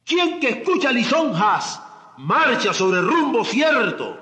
¿Quién 0.05 0.41
que 0.41 0.49
escucha 0.49 0.91
lisonjas 0.91 1.81
marcha 2.17 2.73
sobre 2.73 3.03
rumbo 3.03 3.45
cierto? 3.45 4.19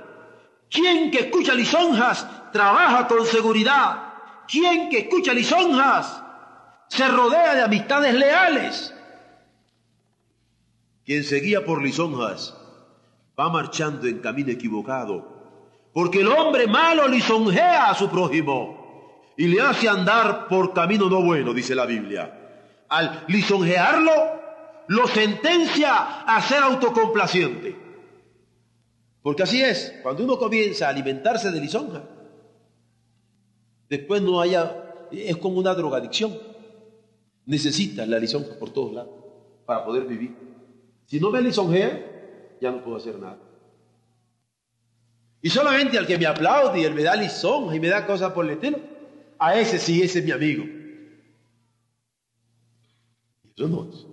¿Quién 0.68 1.10
que 1.12 1.20
escucha 1.20 1.54
lisonjas 1.54 2.26
trabaja 2.52 3.06
con 3.06 3.24
seguridad? 3.24 4.02
¿Quién 4.48 4.90
que 4.90 4.98
escucha 4.98 5.32
lisonjas 5.32 6.22
se 6.88 7.06
rodea 7.06 7.54
de 7.54 7.62
amistades 7.62 8.14
leales? 8.14 8.94
Quien 11.08 11.24
se 11.24 11.40
guía 11.40 11.64
por 11.64 11.82
lisonjas 11.82 12.54
va 13.40 13.48
marchando 13.48 14.06
en 14.06 14.18
camino 14.18 14.52
equivocado, 14.52 15.26
porque 15.94 16.20
el 16.20 16.28
hombre 16.28 16.66
malo 16.66 17.08
lisonjea 17.08 17.88
a 17.88 17.94
su 17.94 18.10
prójimo 18.10 19.32
y 19.34 19.46
le 19.46 19.58
hace 19.58 19.88
andar 19.88 20.48
por 20.48 20.74
camino 20.74 21.08
no 21.08 21.22
bueno, 21.22 21.54
dice 21.54 21.74
la 21.74 21.86
Biblia. 21.86 22.84
Al 22.90 23.24
lisonjearlo, 23.26 24.12
lo 24.88 25.06
sentencia 25.06 26.24
a 26.26 26.42
ser 26.42 26.62
autocomplaciente. 26.62 27.74
Porque 29.22 29.44
así 29.44 29.62
es, 29.62 29.94
cuando 30.02 30.24
uno 30.24 30.36
comienza 30.36 30.88
a 30.88 30.90
alimentarse 30.90 31.50
de 31.50 31.58
lisonja, 31.58 32.02
después 33.88 34.20
no 34.20 34.42
haya, 34.42 35.06
es 35.10 35.38
como 35.38 35.58
una 35.58 35.72
drogadicción. 35.72 36.38
Necesitas 37.46 38.06
la 38.06 38.18
lisonja 38.18 38.58
por 38.58 38.68
todos 38.74 38.92
lados 38.92 39.14
para 39.64 39.86
poder 39.86 40.04
vivir. 40.04 40.57
Si 41.08 41.18
no 41.18 41.30
me 41.30 41.40
lisonjea, 41.40 42.58
ya 42.60 42.70
no 42.70 42.84
puedo 42.84 42.98
hacer 42.98 43.18
nada. 43.18 43.38
Y 45.40 45.48
solamente 45.48 45.96
al 45.96 46.06
que 46.06 46.18
me 46.18 46.26
aplaude 46.26 46.80
y 46.80 46.84
él 46.84 46.94
me 46.94 47.02
da 47.02 47.16
lisonja 47.16 47.74
y 47.74 47.80
me 47.80 47.88
da 47.88 48.06
cosas 48.06 48.32
por 48.32 48.44
el 48.44 48.52
estilo, 48.52 48.78
a 49.38 49.58
ese 49.58 49.78
sí, 49.78 50.02
ese 50.02 50.18
es 50.18 50.24
mi 50.26 50.32
amigo. 50.32 50.64
Eso 53.56 53.68
no 53.68 53.88
es. 53.88 54.06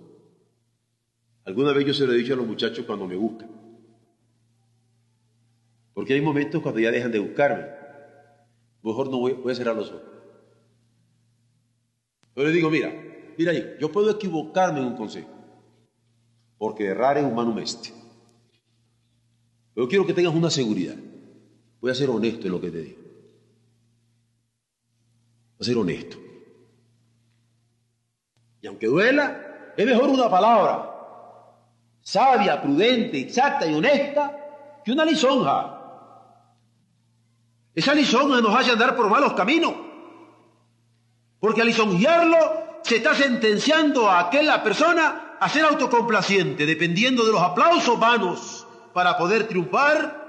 Alguna 1.44 1.72
vez 1.72 1.84
yo 1.84 1.92
se 1.92 2.06
lo 2.06 2.14
he 2.14 2.16
dicho 2.16 2.32
a 2.32 2.36
los 2.36 2.46
muchachos 2.46 2.86
cuando 2.86 3.06
me 3.06 3.14
buscan. 3.14 3.50
Porque 5.92 6.14
hay 6.14 6.22
momentos 6.22 6.62
cuando 6.62 6.80
ya 6.80 6.90
dejan 6.90 7.12
de 7.12 7.18
buscarme. 7.18 7.66
Mejor 8.82 9.10
no 9.10 9.18
voy, 9.18 9.34
voy 9.34 9.52
a 9.52 9.54
cerrar 9.54 9.76
los 9.76 9.90
ojos. 9.90 10.02
Yo 12.34 12.42
le 12.42 12.52
digo, 12.52 12.70
mira, 12.70 12.90
mira 13.36 13.52
ahí, 13.52 13.76
yo 13.78 13.92
puedo 13.92 14.10
equivocarme 14.10 14.80
en 14.80 14.86
un 14.86 14.96
consejo. 14.96 15.35
Porque 16.58 16.86
errar 16.86 17.18
es 17.18 17.24
humano 17.24 17.52
mestre. 17.52 17.92
Pero 19.74 19.88
quiero 19.88 20.06
que 20.06 20.14
tengas 20.14 20.34
una 20.34 20.50
seguridad. 20.50 20.96
Voy 21.80 21.90
a 21.90 21.94
ser 21.94 22.08
honesto 22.10 22.46
en 22.46 22.52
lo 22.52 22.60
que 22.60 22.70
te 22.70 22.78
digo. 22.78 23.00
Voy 25.58 25.60
a 25.60 25.64
ser 25.64 25.76
honesto. 25.76 26.16
Y 28.62 28.66
aunque 28.66 28.86
duela, 28.86 29.72
es 29.76 29.86
mejor 29.86 30.08
una 30.08 30.30
palabra 30.30 30.96
sabia, 32.06 32.62
prudente, 32.62 33.18
exacta 33.18 33.66
y 33.66 33.74
honesta 33.74 34.30
que 34.84 34.92
una 34.92 35.04
lisonja. 35.04 35.72
Esa 37.74 37.94
lisonja 37.94 38.40
nos 38.40 38.54
hace 38.54 38.70
andar 38.70 38.94
por 38.94 39.10
malos 39.10 39.32
caminos. 39.32 39.74
Porque 41.40 41.62
al 41.62 41.66
lisonjearlo 41.66 42.80
se 42.84 42.98
está 42.98 43.12
sentenciando 43.12 44.08
a 44.08 44.20
aquella 44.20 44.62
persona 44.62 45.25
a 45.40 45.48
ser 45.48 45.64
autocomplaciente, 45.64 46.66
dependiendo 46.66 47.24
de 47.24 47.32
los 47.32 47.42
aplausos 47.42 47.98
vanos 47.98 48.66
para 48.92 49.16
poder 49.16 49.46
triunfar. 49.46 50.24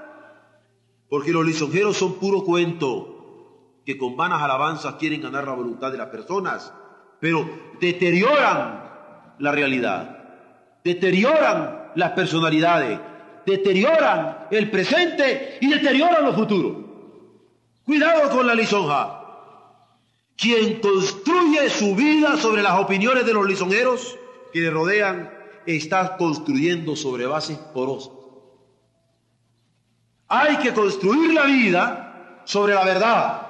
Porque 1.08 1.32
los 1.32 1.44
lisonjeros 1.44 1.96
son 1.96 2.14
puro 2.14 2.44
cuento, 2.44 3.80
que 3.86 3.96
con 3.96 4.16
vanas 4.16 4.42
alabanzas 4.42 4.96
quieren 4.96 5.22
ganar 5.22 5.44
la 5.44 5.54
voluntad 5.54 5.90
de 5.90 5.96
las 5.96 6.08
personas, 6.08 6.72
pero 7.20 7.48
deterioran 7.80 8.84
la 9.38 9.52
realidad, 9.52 10.18
deterioran 10.84 11.92
las 11.94 12.12
personalidades, 12.12 13.00
deterioran 13.46 14.46
el 14.50 14.70
presente 14.70 15.58
y 15.60 15.68
deterioran 15.68 16.24
lo 16.24 16.34
futuro. 16.34 16.88
Cuidado 17.84 18.28
con 18.28 18.46
la 18.46 18.54
lisonja. 18.54 19.14
Quien 20.36 20.80
construye 20.80 21.70
su 21.70 21.94
vida 21.96 22.36
sobre 22.36 22.62
las 22.62 22.78
opiniones 22.78 23.24
de 23.24 23.32
los 23.32 23.46
lisonjeros 23.46 24.18
que 24.52 24.60
le 24.60 24.70
rodean, 24.70 25.30
está 25.66 26.16
construyendo 26.16 26.96
sobre 26.96 27.26
bases 27.26 27.58
porosas. 27.58 28.12
Hay 30.28 30.56
que 30.58 30.72
construir 30.72 31.32
la 31.32 31.44
vida 31.44 32.42
sobre 32.44 32.74
la 32.74 32.84
verdad. 32.84 33.46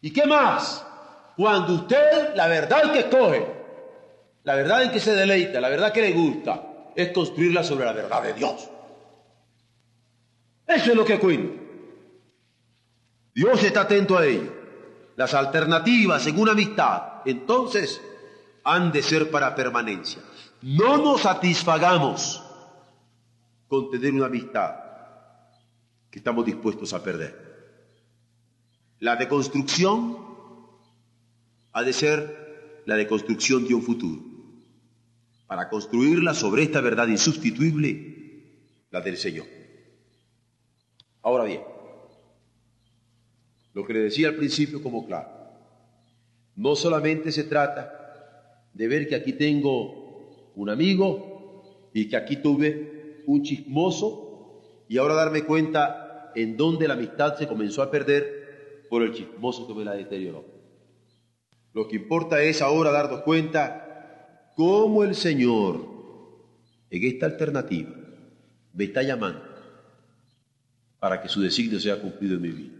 ¿Y 0.00 0.10
qué 0.10 0.26
más? 0.26 0.84
Cuando 1.36 1.74
usted, 1.74 2.34
la 2.34 2.48
verdad 2.48 2.92
que 2.92 3.00
escoge, 3.00 3.46
la 4.44 4.54
verdad 4.54 4.82
en 4.82 4.90
que 4.90 5.00
se 5.00 5.14
deleita, 5.14 5.60
la 5.60 5.68
verdad 5.68 5.92
que 5.92 6.02
le 6.02 6.12
gusta, 6.12 6.90
es 6.94 7.12
construirla 7.12 7.62
sobre 7.62 7.84
la 7.84 7.92
verdad 7.92 8.22
de 8.22 8.32
Dios. 8.32 8.68
Eso 10.66 10.90
es 10.90 10.96
lo 10.96 11.04
que 11.04 11.18
cuenta. 11.18 11.62
Dios 13.34 13.62
está 13.62 13.82
atento 13.82 14.18
a 14.18 14.26
ello. 14.26 14.52
Las 15.16 15.32
alternativas 15.34 16.26
una 16.40 16.52
amistad, 16.52 17.22
entonces, 17.24 18.00
han 18.68 18.92
de 18.92 19.02
ser 19.02 19.30
para 19.30 19.54
permanencia. 19.54 20.20
No 20.60 20.98
nos 20.98 21.22
satisfagamos 21.22 22.42
con 23.66 23.90
tener 23.90 24.12
una 24.12 24.26
amistad 24.26 24.74
que 26.10 26.18
estamos 26.18 26.44
dispuestos 26.44 26.92
a 26.92 27.02
perder. 27.02 27.48
La 29.00 29.16
deconstrucción 29.16 30.18
ha 31.72 31.82
de 31.82 31.92
ser 31.92 32.82
la 32.84 32.96
deconstrucción 32.96 33.66
de 33.66 33.74
un 33.74 33.82
futuro. 33.82 34.22
Para 35.46 35.70
construirla 35.70 36.34
sobre 36.34 36.64
esta 36.64 36.82
verdad 36.82 37.08
insustituible, 37.08 38.18
la 38.90 39.00
del 39.00 39.16
Señor. 39.16 39.46
Ahora 41.22 41.44
bien, 41.44 41.62
lo 43.72 43.86
que 43.86 43.94
le 43.94 44.00
decía 44.00 44.28
al 44.28 44.36
principio 44.36 44.82
como 44.82 45.06
claro, 45.06 45.30
no 46.56 46.76
solamente 46.76 47.32
se 47.32 47.44
trata 47.44 47.97
de 48.72 48.88
ver 48.88 49.08
que 49.08 49.14
aquí 49.14 49.32
tengo 49.32 50.50
un 50.54 50.70
amigo 50.70 51.90
y 51.92 52.08
que 52.08 52.16
aquí 52.16 52.36
tuve 52.36 53.22
un 53.26 53.42
chismoso 53.42 54.84
y 54.88 54.98
ahora 54.98 55.14
darme 55.14 55.44
cuenta 55.44 56.32
en 56.34 56.56
dónde 56.56 56.88
la 56.88 56.94
amistad 56.94 57.36
se 57.36 57.46
comenzó 57.46 57.82
a 57.82 57.90
perder 57.90 58.86
por 58.88 59.02
el 59.02 59.12
chismoso 59.12 59.66
que 59.66 59.74
me 59.74 59.84
la 59.84 59.94
deterioró. 59.94 60.44
Lo 61.72 61.86
que 61.88 61.96
importa 61.96 62.42
es 62.42 62.62
ahora 62.62 62.90
darnos 62.90 63.22
cuenta 63.22 64.52
cómo 64.56 65.04
el 65.04 65.14
Señor 65.14 65.86
en 66.90 67.04
esta 67.04 67.26
alternativa 67.26 67.94
me 68.72 68.84
está 68.84 69.02
llamando 69.02 69.42
para 70.98 71.20
que 71.20 71.28
su 71.28 71.40
designio 71.40 71.78
sea 71.78 72.00
cumplido 72.00 72.36
en 72.36 72.42
mi 72.42 72.48
vida. 72.48 72.78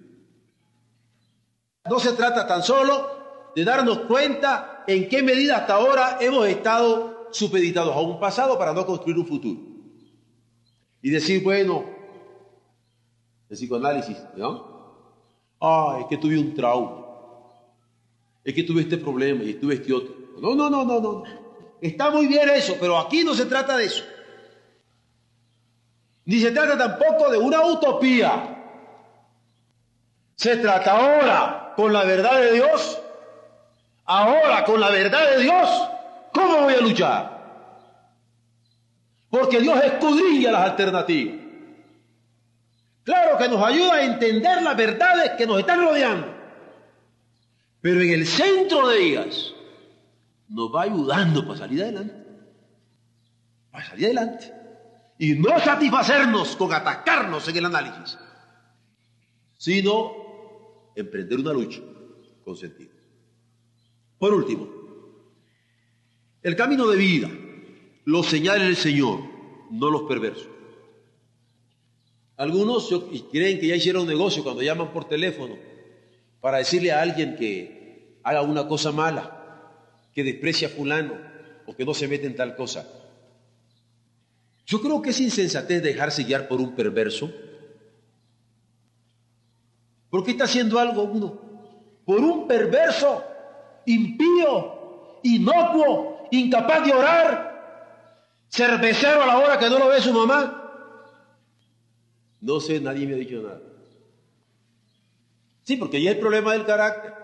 No 1.88 1.98
se 2.00 2.12
trata 2.12 2.46
tan 2.46 2.62
solo 2.62 3.52
de 3.54 3.64
darnos 3.64 4.00
cuenta 4.00 4.77
en 4.88 5.06
qué 5.08 5.22
medida 5.22 5.58
hasta 5.58 5.74
ahora 5.74 6.16
hemos 6.20 6.48
estado 6.48 7.28
supeditados 7.30 7.94
a 7.94 8.00
un 8.00 8.18
pasado 8.18 8.58
para 8.58 8.72
no 8.72 8.86
construir 8.86 9.18
un 9.18 9.26
futuro. 9.26 9.60
Y 11.02 11.10
decir, 11.10 11.44
bueno, 11.44 11.84
el 13.50 13.56
psicoanálisis, 13.56 14.16
¿no? 14.34 14.66
Ah, 15.60 15.98
es 16.00 16.06
que 16.06 16.16
tuve 16.16 16.38
un 16.38 16.54
trauma. 16.54 17.04
Es 18.42 18.54
que 18.54 18.62
tuve 18.62 18.80
este 18.80 18.96
problema 18.96 19.44
y 19.44 19.54
tuve 19.54 19.74
este 19.74 19.92
otro. 19.92 20.14
No, 20.40 20.54
no, 20.54 20.70
no, 20.70 20.84
no, 20.86 21.00
no. 21.00 21.22
Está 21.82 22.10
muy 22.10 22.26
bien 22.26 22.48
eso, 22.48 22.76
pero 22.80 22.98
aquí 22.98 23.22
no 23.24 23.34
se 23.34 23.44
trata 23.44 23.76
de 23.76 23.84
eso. 23.84 24.04
Ni 26.24 26.40
se 26.40 26.50
trata 26.50 26.78
tampoco 26.78 27.30
de 27.30 27.36
una 27.36 27.64
utopía. 27.66 28.54
Se 30.34 30.56
trata 30.56 30.92
ahora 30.92 31.74
con 31.76 31.92
la 31.92 32.04
verdad 32.04 32.40
de 32.40 32.52
Dios. 32.54 32.98
Ahora 34.10 34.64
con 34.64 34.80
la 34.80 34.88
verdad 34.88 35.36
de 35.36 35.42
Dios, 35.42 35.68
¿cómo 36.32 36.62
voy 36.62 36.72
a 36.72 36.80
luchar? 36.80 37.38
Porque 39.28 39.60
Dios 39.60 39.84
escudriña 39.84 40.50
las 40.50 40.70
alternativas. 40.70 41.36
Claro 43.04 43.36
que 43.36 43.48
nos 43.48 43.62
ayuda 43.62 43.96
a 43.96 44.04
entender 44.04 44.62
las 44.62 44.74
verdades 44.78 45.32
que 45.32 45.46
nos 45.46 45.58
están 45.58 45.82
rodeando. 45.82 46.26
Pero 47.82 48.00
en 48.00 48.10
el 48.12 48.26
centro 48.26 48.88
de 48.88 48.98
ellas 48.98 49.52
nos 50.48 50.74
va 50.74 50.84
ayudando 50.84 51.46
para 51.46 51.58
salir 51.58 51.82
adelante. 51.82 52.14
Para 53.70 53.84
salir 53.84 54.06
adelante. 54.06 54.54
Y 55.18 55.34
no 55.34 55.60
satisfacernos 55.60 56.56
con 56.56 56.72
atacarnos 56.72 57.46
en 57.46 57.56
el 57.58 57.66
análisis, 57.66 58.16
sino 59.58 60.92
emprender 60.96 61.40
una 61.40 61.52
lucha 61.52 61.80
con 62.42 62.56
sentido. 62.56 62.97
Por 64.18 64.34
último, 64.34 64.68
el 66.42 66.56
camino 66.56 66.86
de 66.88 66.96
vida 66.96 67.30
lo 68.04 68.22
señala 68.22 68.66
el 68.66 68.76
Señor, 68.76 69.20
no 69.70 69.90
los 69.90 70.02
perversos. 70.02 70.48
Algunos 72.36 72.88
creen 73.32 73.58
que 73.58 73.66
ya 73.66 73.76
hicieron 73.76 74.06
negocio 74.06 74.42
cuando 74.44 74.62
llaman 74.62 74.92
por 74.92 75.06
teléfono 75.06 75.56
para 76.40 76.58
decirle 76.58 76.92
a 76.92 77.02
alguien 77.02 77.36
que 77.36 78.20
haga 78.22 78.42
una 78.42 78.68
cosa 78.68 78.92
mala, 78.92 79.72
que 80.14 80.22
desprecia 80.22 80.68
a 80.68 80.70
fulano 80.70 81.14
o 81.66 81.74
que 81.74 81.84
no 81.84 81.94
se 81.94 82.08
mete 82.08 82.26
en 82.26 82.36
tal 82.36 82.56
cosa. 82.56 82.88
Yo 84.66 84.80
creo 84.80 85.02
que 85.02 85.10
es 85.10 85.20
insensatez 85.20 85.82
dejarse 85.82 86.24
guiar 86.24 86.46
por 86.46 86.60
un 86.60 86.74
perverso. 86.74 87.32
¿Por 90.10 90.24
qué 90.24 90.32
está 90.32 90.44
haciendo 90.44 90.78
algo 90.78 91.02
uno? 91.02 91.40
Por 92.04 92.20
un 92.20 92.46
perverso, 92.46 93.24
impío, 93.92 95.20
inocuo, 95.22 96.28
incapaz 96.30 96.84
de 96.84 96.92
orar, 96.92 98.46
cervecero 98.48 99.22
a 99.22 99.26
la 99.26 99.38
hora 99.38 99.58
que 99.58 99.68
no 99.68 99.78
lo 99.78 99.88
ve 99.88 100.00
su 100.00 100.12
mamá. 100.12 100.54
No 102.40 102.60
sé, 102.60 102.80
nadie 102.80 103.06
me 103.06 103.14
ha 103.14 103.18
dicho 103.18 103.42
nada. 103.42 103.60
Sí, 105.62 105.76
porque 105.76 106.00
ya 106.00 106.12
el 106.12 106.18
problema 106.18 106.52
del 106.52 106.64
carácter. 106.64 107.14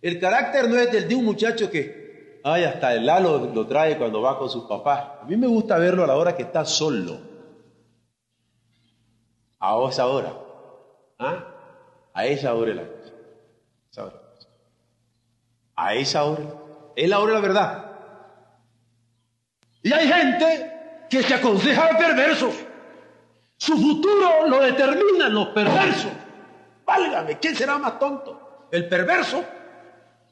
El 0.00 0.18
carácter 0.18 0.68
no 0.68 0.76
es 0.76 0.90
del 0.90 1.08
de 1.08 1.14
un 1.14 1.24
muchacho 1.24 1.70
que 1.70 2.02
Ay, 2.44 2.64
hasta 2.64 2.94
el 2.94 3.06
Lalo 3.06 3.38
lo 3.54 3.66
trae 3.66 3.96
cuando 3.96 4.20
va 4.20 4.38
con 4.38 4.50
sus 4.50 4.64
papás. 4.64 5.20
A 5.22 5.24
mí 5.24 5.36
me 5.36 5.46
gusta 5.46 5.78
verlo 5.78 6.02
a 6.02 6.06
la 6.08 6.16
hora 6.16 6.36
que 6.36 6.42
está 6.42 6.64
solo. 6.64 7.20
A 9.60 9.76
esa 9.88 10.06
hora. 10.06 10.34
¿Ah? 11.18 11.46
A 12.12 12.26
esa 12.26 12.52
hora 12.54 12.74
la 12.74 12.82
cosa. 12.82 14.21
A 15.76 15.94
esa 15.94 16.24
hora. 16.24 16.42
Es 16.94 17.08
la 17.08 17.18
hora 17.18 17.34
de 17.34 17.40
la 17.40 17.46
verdad. 17.46 17.92
Y 19.82 19.92
hay 19.92 20.08
gente 20.08 20.72
que 21.10 21.22
se 21.22 21.34
aconseja 21.34 21.86
a 21.86 21.98
perversos. 21.98 22.54
Su 23.56 23.76
futuro 23.76 24.46
lo 24.48 24.60
determinan 24.60 25.34
los 25.34 25.48
perversos. 25.48 26.12
Válgame, 26.84 27.38
¿quién 27.38 27.54
será 27.54 27.78
más 27.78 27.98
tonto? 27.98 28.68
¿El 28.70 28.88
perverso 28.88 29.44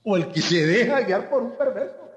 o 0.02 0.16
el 0.16 0.28
que 0.28 0.40
se 0.40 0.66
deja 0.66 1.00
guiar 1.00 1.28
por 1.28 1.42
un 1.42 1.56
perverso? 1.56 2.10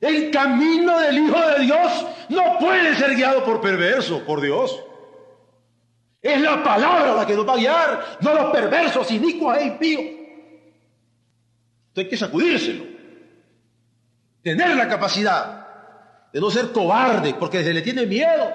El 0.00 0.30
camino 0.30 0.98
del 0.98 1.18
Hijo 1.18 1.40
de 1.48 1.60
Dios 1.60 2.06
no 2.30 2.58
puede 2.58 2.94
ser 2.94 3.14
guiado 3.14 3.44
por 3.44 3.60
perverso, 3.60 4.24
por 4.24 4.40
Dios. 4.40 4.82
Es 6.22 6.40
la 6.40 6.62
palabra 6.62 7.14
la 7.14 7.26
que 7.26 7.34
nos 7.34 7.46
va 7.46 7.54
a 7.54 7.56
guiar, 7.56 8.04
no 8.20 8.34
los 8.34 8.50
perversos, 8.50 9.10
inicuos 9.10 9.56
e 9.58 9.64
impíos. 9.64 10.19
Entonces 11.90 12.04
hay 12.04 12.08
que 12.08 12.16
sacudírselo. 12.16 12.84
Tener 14.42 14.76
la 14.76 14.88
capacidad 14.88 15.66
de 16.32 16.40
no 16.40 16.50
ser 16.50 16.72
cobarde, 16.72 17.34
porque 17.34 17.64
se 17.64 17.74
le 17.74 17.82
tiene 17.82 18.06
miedo 18.06 18.48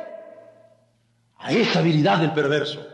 a 1.37 1.51
esa 1.51 1.79
habilidad 1.79 2.19
del 2.19 2.31
perverso. 2.31 2.85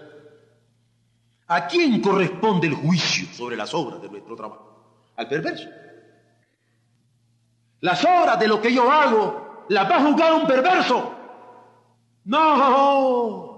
¿A 1.47 1.67
quién 1.67 2.01
corresponde 2.01 2.67
el 2.67 2.73
juicio 2.73 3.27
sobre 3.33 3.55
las 3.55 3.73
obras 3.73 4.01
de 4.01 4.09
nuestro 4.09 4.35
trabajo? 4.35 5.11
Al 5.15 5.27
perverso. 5.27 5.69
Las 7.81 8.03
obras 8.03 8.39
de 8.39 8.47
lo 8.47 8.61
que 8.61 8.73
yo 8.73 8.91
hago, 8.91 9.65
¿las 9.69 9.89
va 9.89 9.97
a 9.97 10.01
juzgar 10.01 10.33
un 10.33 10.47
perverso? 10.47 11.13
No. 12.25 13.51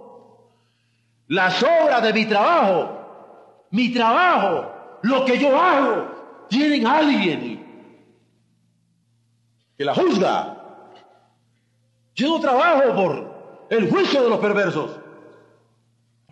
Las 1.28 1.64
obras 1.64 2.04
de 2.04 2.14
mi 2.14 2.26
trabajo, 2.26 3.68
mi 3.72 3.94
trabajo, 3.94 5.00
lo 5.04 5.26
que 5.26 5.38
yo 5.40 5.60
hago, 5.60 6.13
tienen 6.50 6.86
a 6.86 6.98
alguien 6.98 7.64
que 9.78 9.86
la 9.86 9.94
juzga. 9.94 10.58
Yo 12.16 12.40
trabajo 12.40 12.96
por 12.96 13.68
el 13.70 13.90
juicio 13.90 14.24
de 14.24 14.30
los 14.30 14.40
perversos. 14.40 15.00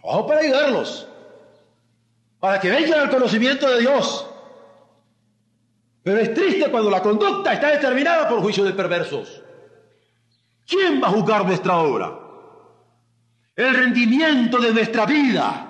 Trabajo 0.02 0.28
para 0.28 0.42
ayudarlos, 0.42 1.08
para 2.40 2.60
que 2.60 2.70
vengan 2.70 3.00
al 3.00 3.10
conocimiento 3.10 3.68
de 3.70 3.82
Dios 3.82 4.28
pero 6.04 6.20
es 6.20 6.34
triste 6.34 6.70
cuando 6.72 6.90
la 6.90 7.02
conducta 7.02 7.54
está 7.54 7.72
determinada 7.72 8.28
por 8.28 8.42
juicio 8.42 8.64
de 8.64 8.74
perversos. 8.74 9.42
¿Quién 10.66 11.02
va 11.02 11.08
a 11.08 11.12
juzgar 11.12 11.46
nuestra 11.46 11.78
obra? 11.78 12.18
El 13.56 13.76
rendimiento 13.76 14.60
de 14.60 14.74
nuestra 14.74 15.06
vida. 15.06 15.68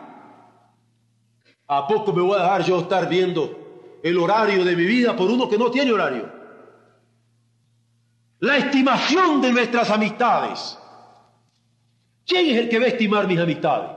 ¿A 1.67 1.87
poco 1.87 2.13
me 2.13 2.21
voy 2.21 2.39
a 2.39 2.43
dejar 2.43 2.63
yo 2.63 2.79
estar 2.79 3.09
viendo 3.09 3.60
el 4.03 4.17
horario 4.17 4.63
de 4.63 4.75
mi 4.75 4.85
vida 4.85 5.15
por 5.15 5.29
uno 5.29 5.49
que 5.49 5.57
no 5.57 5.69
tiene 5.71 5.91
horario? 5.91 6.29
La 8.39 8.57
estimación 8.57 9.41
de 9.41 9.51
nuestras 9.51 9.89
amistades. 9.89 10.77
¿Quién 12.25 12.47
es 12.47 12.57
el 12.57 12.69
que 12.69 12.79
va 12.79 12.85
a 12.85 12.89
estimar 12.89 13.27
mis 13.27 13.39
amistades? 13.39 13.91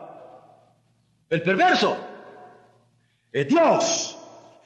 ¿El 1.31 1.43
perverso? 1.43 1.97
Es 3.33 3.49
Dios. 3.49 4.19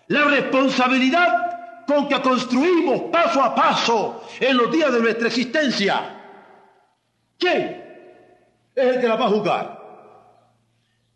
La 0.09 0.25
responsabilidad 0.25 1.85
con 1.87 2.07
que 2.07 2.21
construimos 2.21 3.03
paso 3.11 3.43
a 3.43 3.55
paso 3.55 4.25
en 4.39 4.57
los 4.57 4.71
días 4.71 4.93
de 4.93 5.01
nuestra 5.01 5.29
existencia. 5.29 6.23
¿Quién 7.39 7.85
es 8.75 8.97
el 8.97 9.01
que 9.01 9.09
la 9.09 9.17
va 9.17 9.27
a 9.27 9.31
juzgar? 9.31 9.79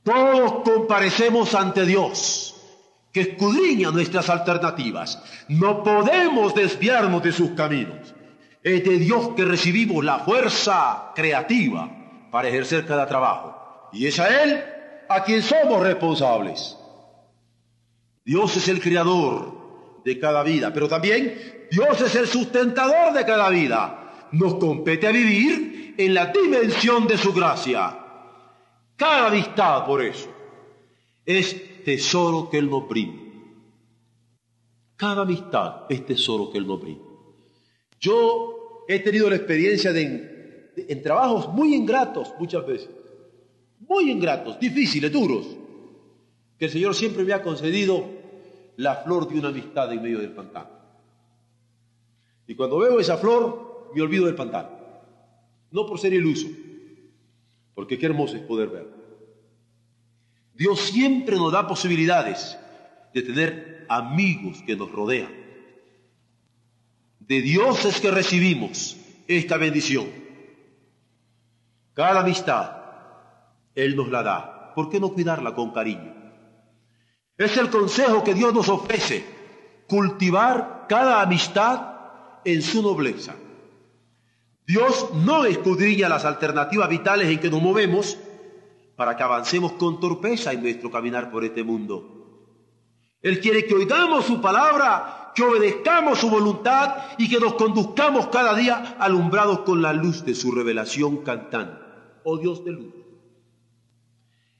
Todos 0.03 0.63
comparecemos 0.65 1.55
ante 1.55 1.85
Dios, 1.85 2.52
que 3.13 3.21
escudriña 3.21 3.91
nuestras 3.91 4.29
alternativas. 4.31 5.23
No 5.49 5.83
podemos 5.83 6.55
desviarnos 6.55 7.23
de 7.23 7.33
sus 7.33 7.51
caminos. 7.51 8.15
Es 8.63 8.85
de 8.85 8.99
Dios 8.99 9.31
que 9.37 9.45
recibimos 9.45 10.05
la 10.05 10.21
fuerza 10.21 11.13
creativa 11.15 11.91
para 12.31 12.49
ejercer 12.49 12.87
cada 12.87 13.07
trabajo. 13.07 13.91
Y 13.93 14.07
es 14.07 14.19
a 14.19 14.43
Él 14.43 14.65
a 15.09 15.23
quien 15.23 15.43
somos 15.43 15.83
responsables. 15.83 16.77
Dios 18.25 18.57
es 18.57 18.69
el 18.69 18.81
creador 18.81 20.01
de 20.05 20.19
cada 20.19 20.43
vida, 20.43 20.73
pero 20.73 20.89
también 20.89 21.69
Dios 21.71 22.01
es 22.01 22.15
el 22.15 22.27
sustentador 22.27 23.13
de 23.13 23.27
cada 23.27 23.51
vida. 23.51 24.29
Nos 24.33 24.55
compete 24.55 25.07
a 25.07 25.13
vivir 25.13 25.95
en 25.99 26.15
la 26.15 26.27
dimensión 26.27 27.07
de 27.07 27.19
su 27.19 27.33
gracia. 27.33 27.99
Cada 28.97 29.27
amistad, 29.27 29.85
por 29.85 30.03
eso, 30.03 30.33
es 31.27 31.72
tesoro 31.85 32.49
que 32.51 32.59
Él 32.59 32.69
nos 32.71 32.89
brinda. 32.89 33.23
Cada 34.97 35.23
amistad 35.23 35.87
es 35.89 36.05
tesoro 36.07 36.51
que 36.51 36.59
Él 36.59 36.67
nos 36.67 36.81
brinda. 36.81 37.05
Yo 38.01 38.85
he 38.89 38.99
tenido 38.99 39.29
la 39.31 39.37
experiencia 39.37 39.93
de, 39.93 40.73
en 40.77 41.03
trabajos 41.03 41.49
muy 41.53 41.75
ingratos 41.75 42.33
muchas 42.39 42.67
veces, 42.67 42.91
muy 43.89 44.11
ingratos, 44.11 44.59
difíciles, 44.59 45.11
duros, 45.13 45.47
que 46.59 46.67
el 46.67 46.71
Señor 46.71 46.95
siempre 46.95 47.25
me 47.25 47.33
ha 47.33 47.43
concedido 47.43 48.05
la 48.77 48.97
flor 48.97 49.29
de 49.29 49.39
una 49.39 49.49
amistad 49.49 49.93
en 49.93 50.03
medio 50.03 50.19
del 50.19 50.33
pantano. 50.33 50.71
Y 52.47 52.55
cuando 52.55 52.79
veo 52.79 53.01
esa 53.01 53.17
flor, 53.17 53.91
me 53.95 54.03
olvido 54.03 54.27
del 54.27 54.35
pantano. 54.35 54.71
No 55.71 55.87
por 55.87 55.99
ser 55.99 56.13
iluso, 56.13 56.49
porque 57.75 57.99
qué 57.99 58.07
hermoso 58.07 58.37
es 58.37 58.43
poder 58.43 58.69
ver. 58.69 59.02
Dios 60.55 60.81
siempre 60.81 61.37
nos 61.37 61.53
da 61.53 61.67
posibilidades 61.67 62.59
de 63.15 63.23
tener 63.23 63.87
amigos 63.89 64.63
que 64.67 64.77
nos 64.77 64.91
rodean. 64.91 65.33
De 67.21 67.41
Dios 67.41 67.85
es 67.85 68.01
que 68.01 68.11
recibimos 68.11 68.97
esta 69.27 69.57
bendición. 69.57 70.07
Cada 71.95 72.21
amistad, 72.21 72.73
Él 73.75 73.97
nos 73.97 74.09
la 74.09 74.23
da. 74.23 74.75
¿Por 74.75 74.91
qué 74.91 74.99
no 74.99 75.13
cuidarla 75.13 75.55
con 75.55 75.73
cariño? 75.73 76.15
Es 77.37 77.57
el 77.57 77.71
consejo 77.71 78.23
que 78.25 78.35
Dios 78.35 78.53
nos 78.53 78.69
ofrece, 78.69 79.25
cultivar 79.87 80.87
cada 80.89 81.21
amistad 81.21 81.93
en 82.45 82.63
su 82.63 82.83
nobleza. 82.83 83.35
Dios 84.67 85.11
no 85.15 85.45
escudriña 85.45 86.09
las 86.09 86.25
alternativas 86.25 86.89
vitales 86.89 87.29
en 87.29 87.41
que 87.41 87.51
nos 87.51 87.61
movemos 87.61 88.19
para 89.03 89.17
que 89.17 89.25
avancemos 89.25 89.73
con 89.73 89.99
torpeza 89.99 90.53
en 90.53 90.63
nuestro 90.63 90.89
caminar 90.89 91.29
por 91.29 91.43
este 91.43 91.65
mundo. 91.65 92.47
Él 93.21 93.41
quiere 93.41 93.67
que 93.67 93.75
oigamos 93.75 94.27
su 94.27 94.41
palabra, 94.41 95.33
que 95.35 95.43
obedezcamos 95.43 96.21
su 96.21 96.31
voluntad 96.31 96.99
y 97.19 97.29
que 97.29 97.41
nos 97.41 97.55
conduzcamos 97.55 98.29
cada 98.29 98.55
día 98.55 98.95
alumbrados 99.01 99.63
con 99.63 99.83
la 99.83 99.93
luz 99.93 100.25
de 100.25 100.37
su 100.37 100.53
revelación 100.53 101.25
cantando. 101.25 101.81
Oh 102.23 102.39
Dios 102.39 102.65
de 102.65 102.71
luz, 102.71 102.95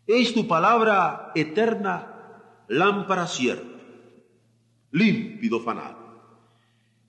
es 0.09 0.35
tu 0.35 0.49
palabra 0.49 1.31
eterna 1.37 2.65
lámpara 2.67 3.29
cierta, 3.29 3.79
límpido 4.91 5.61
fanal, 5.61 5.97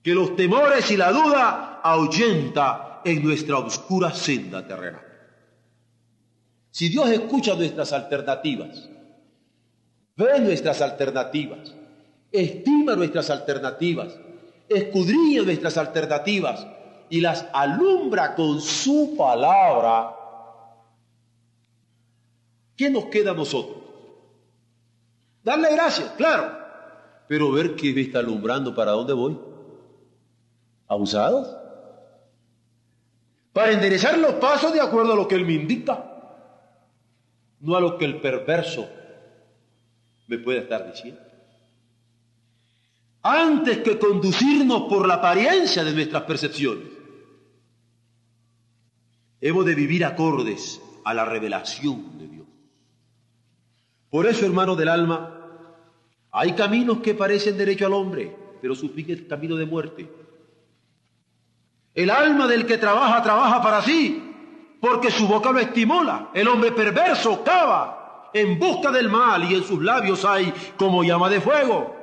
que 0.04 0.14
los 0.14 0.36
temores 0.36 0.88
y 0.92 0.96
la 0.96 1.10
duda 1.10 1.80
ahuyenta 1.82 3.00
en 3.04 3.24
nuestra 3.24 3.58
oscura 3.58 4.12
senda 4.12 4.64
terrenal. 4.64 5.13
Si 6.74 6.88
Dios 6.88 7.08
escucha 7.08 7.54
nuestras 7.54 7.92
alternativas, 7.92 8.88
ve 10.16 10.40
nuestras 10.40 10.82
alternativas, 10.82 11.72
estima 12.32 12.96
nuestras 12.96 13.30
alternativas, 13.30 14.18
escudriña 14.68 15.42
nuestras 15.42 15.78
alternativas 15.78 16.66
y 17.10 17.20
las 17.20 17.46
alumbra 17.52 18.34
con 18.34 18.60
su 18.60 19.14
palabra, 19.16 20.16
¿qué 22.76 22.90
nos 22.90 23.04
queda 23.04 23.30
a 23.30 23.34
nosotros? 23.34 23.76
Darle 25.44 25.70
gracias, 25.70 26.10
claro. 26.16 26.58
Pero 27.28 27.52
ver 27.52 27.76
que 27.76 27.94
me 27.94 28.00
está 28.00 28.18
alumbrando 28.18 28.74
para 28.74 28.90
dónde 28.90 29.12
voy. 29.12 29.38
¿Abusados? 30.88 31.56
Para 33.52 33.70
enderezar 33.70 34.18
los 34.18 34.34
pasos 34.34 34.72
de 34.72 34.80
acuerdo 34.80 35.12
a 35.12 35.16
lo 35.16 35.28
que 35.28 35.36
Él 35.36 35.46
me 35.46 35.52
indica. 35.52 36.10
No 37.64 37.76
a 37.76 37.80
lo 37.80 37.96
que 37.96 38.04
el 38.04 38.20
perverso 38.20 38.88
me 40.26 40.38
puede 40.38 40.60
estar 40.60 40.90
diciendo. 40.90 41.20
Antes 43.22 43.78
que 43.78 43.98
conducirnos 43.98 44.82
por 44.82 45.08
la 45.08 45.14
apariencia 45.14 45.82
de 45.82 45.94
nuestras 45.94 46.24
percepciones, 46.24 46.88
hemos 49.40 49.64
de 49.64 49.74
vivir 49.74 50.04
acordes 50.04 50.80
a 51.04 51.14
la 51.14 51.24
revelación 51.24 52.18
de 52.18 52.28
Dios. 52.28 52.46
Por 54.10 54.26
eso, 54.26 54.44
hermano 54.44 54.76
del 54.76 54.88
alma, 54.88 55.40
hay 56.32 56.52
caminos 56.52 56.98
que 56.98 57.14
parecen 57.14 57.56
derecho 57.56 57.86
al 57.86 57.94
hombre, 57.94 58.36
pero 58.60 58.74
su 58.74 58.90
fin 58.90 59.06
es 59.08 59.22
camino 59.22 59.56
de 59.56 59.64
muerte. 59.64 60.10
El 61.94 62.10
alma 62.10 62.46
del 62.46 62.66
que 62.66 62.76
trabaja, 62.76 63.22
trabaja 63.22 63.62
para 63.62 63.80
sí, 63.80 64.23
porque 64.84 65.10
su 65.10 65.26
boca 65.26 65.50
lo 65.50 65.60
estimula. 65.60 66.28
El 66.34 66.46
hombre 66.46 66.70
perverso 66.70 67.42
cava 67.42 68.28
en 68.34 68.58
busca 68.58 68.90
del 68.90 69.08
mal 69.08 69.50
y 69.50 69.54
en 69.54 69.64
sus 69.64 69.82
labios 69.82 70.26
hay 70.26 70.52
como 70.76 71.02
llama 71.02 71.30
de 71.30 71.40
fuego. 71.40 71.96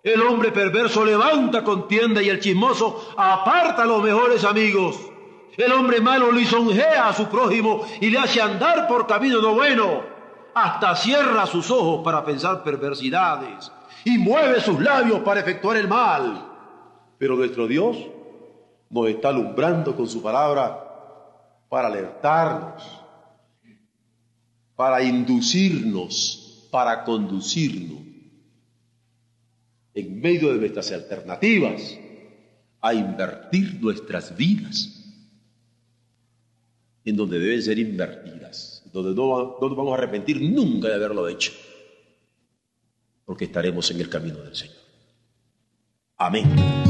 El 0.00 0.22
hombre 0.22 0.52
perverso 0.52 1.04
levanta 1.04 1.64
contienda 1.64 2.22
y 2.22 2.28
el 2.28 2.38
chismoso 2.38 3.14
aparta 3.16 3.82
a 3.82 3.86
los 3.86 4.00
mejores 4.00 4.44
amigos. 4.44 4.96
El 5.56 5.72
hombre 5.72 6.00
malo 6.00 6.30
lisonjea 6.30 7.08
a 7.08 7.14
su 7.14 7.26
prójimo 7.26 7.84
y 8.00 8.10
le 8.10 8.18
hace 8.20 8.40
andar 8.40 8.86
por 8.86 9.08
camino 9.08 9.40
no 9.40 9.54
bueno 9.54 10.02
hasta 10.54 10.94
cierra 10.94 11.46
sus 11.46 11.68
ojos 11.68 12.04
para 12.04 12.24
pensar 12.24 12.62
perversidades 12.62 13.72
y 14.04 14.18
mueve 14.18 14.60
sus 14.60 14.78
labios 14.80 15.18
para 15.20 15.40
efectuar 15.40 15.78
el 15.78 15.88
mal. 15.88 16.46
Pero 17.18 17.34
nuestro 17.34 17.66
Dios 17.66 17.96
nos 18.88 19.08
está 19.08 19.30
alumbrando 19.30 19.96
con 19.96 20.06
su 20.06 20.22
palabra 20.22 20.83
para 21.74 21.88
alertarnos, 21.88 22.84
para 24.76 25.02
inducirnos, 25.02 26.68
para 26.70 27.02
conducirnos 27.02 27.98
en 29.92 30.20
medio 30.20 30.52
de 30.52 30.60
nuestras 30.60 30.92
alternativas 30.92 31.98
a 32.80 32.94
invertir 32.94 33.80
nuestras 33.80 34.36
vidas 34.36 35.04
en 37.04 37.16
donde 37.16 37.40
deben 37.40 37.60
ser 37.60 37.80
invertidas 37.80 38.84
donde 38.92 39.12
no, 39.12 39.58
nos 39.60 39.76
vamos 39.76 39.90
a 39.90 39.94
arrepentir 39.94 40.40
nunca 40.40 40.86
de 40.86 40.94
haberlo 40.94 41.26
hecho, 41.26 41.50
porque 43.24 43.46
estaremos 43.46 43.90
en 43.90 44.00
el 44.00 44.08
camino 44.08 44.38
del 44.38 44.54
Señor. 44.54 44.76
Amén. 46.18 46.83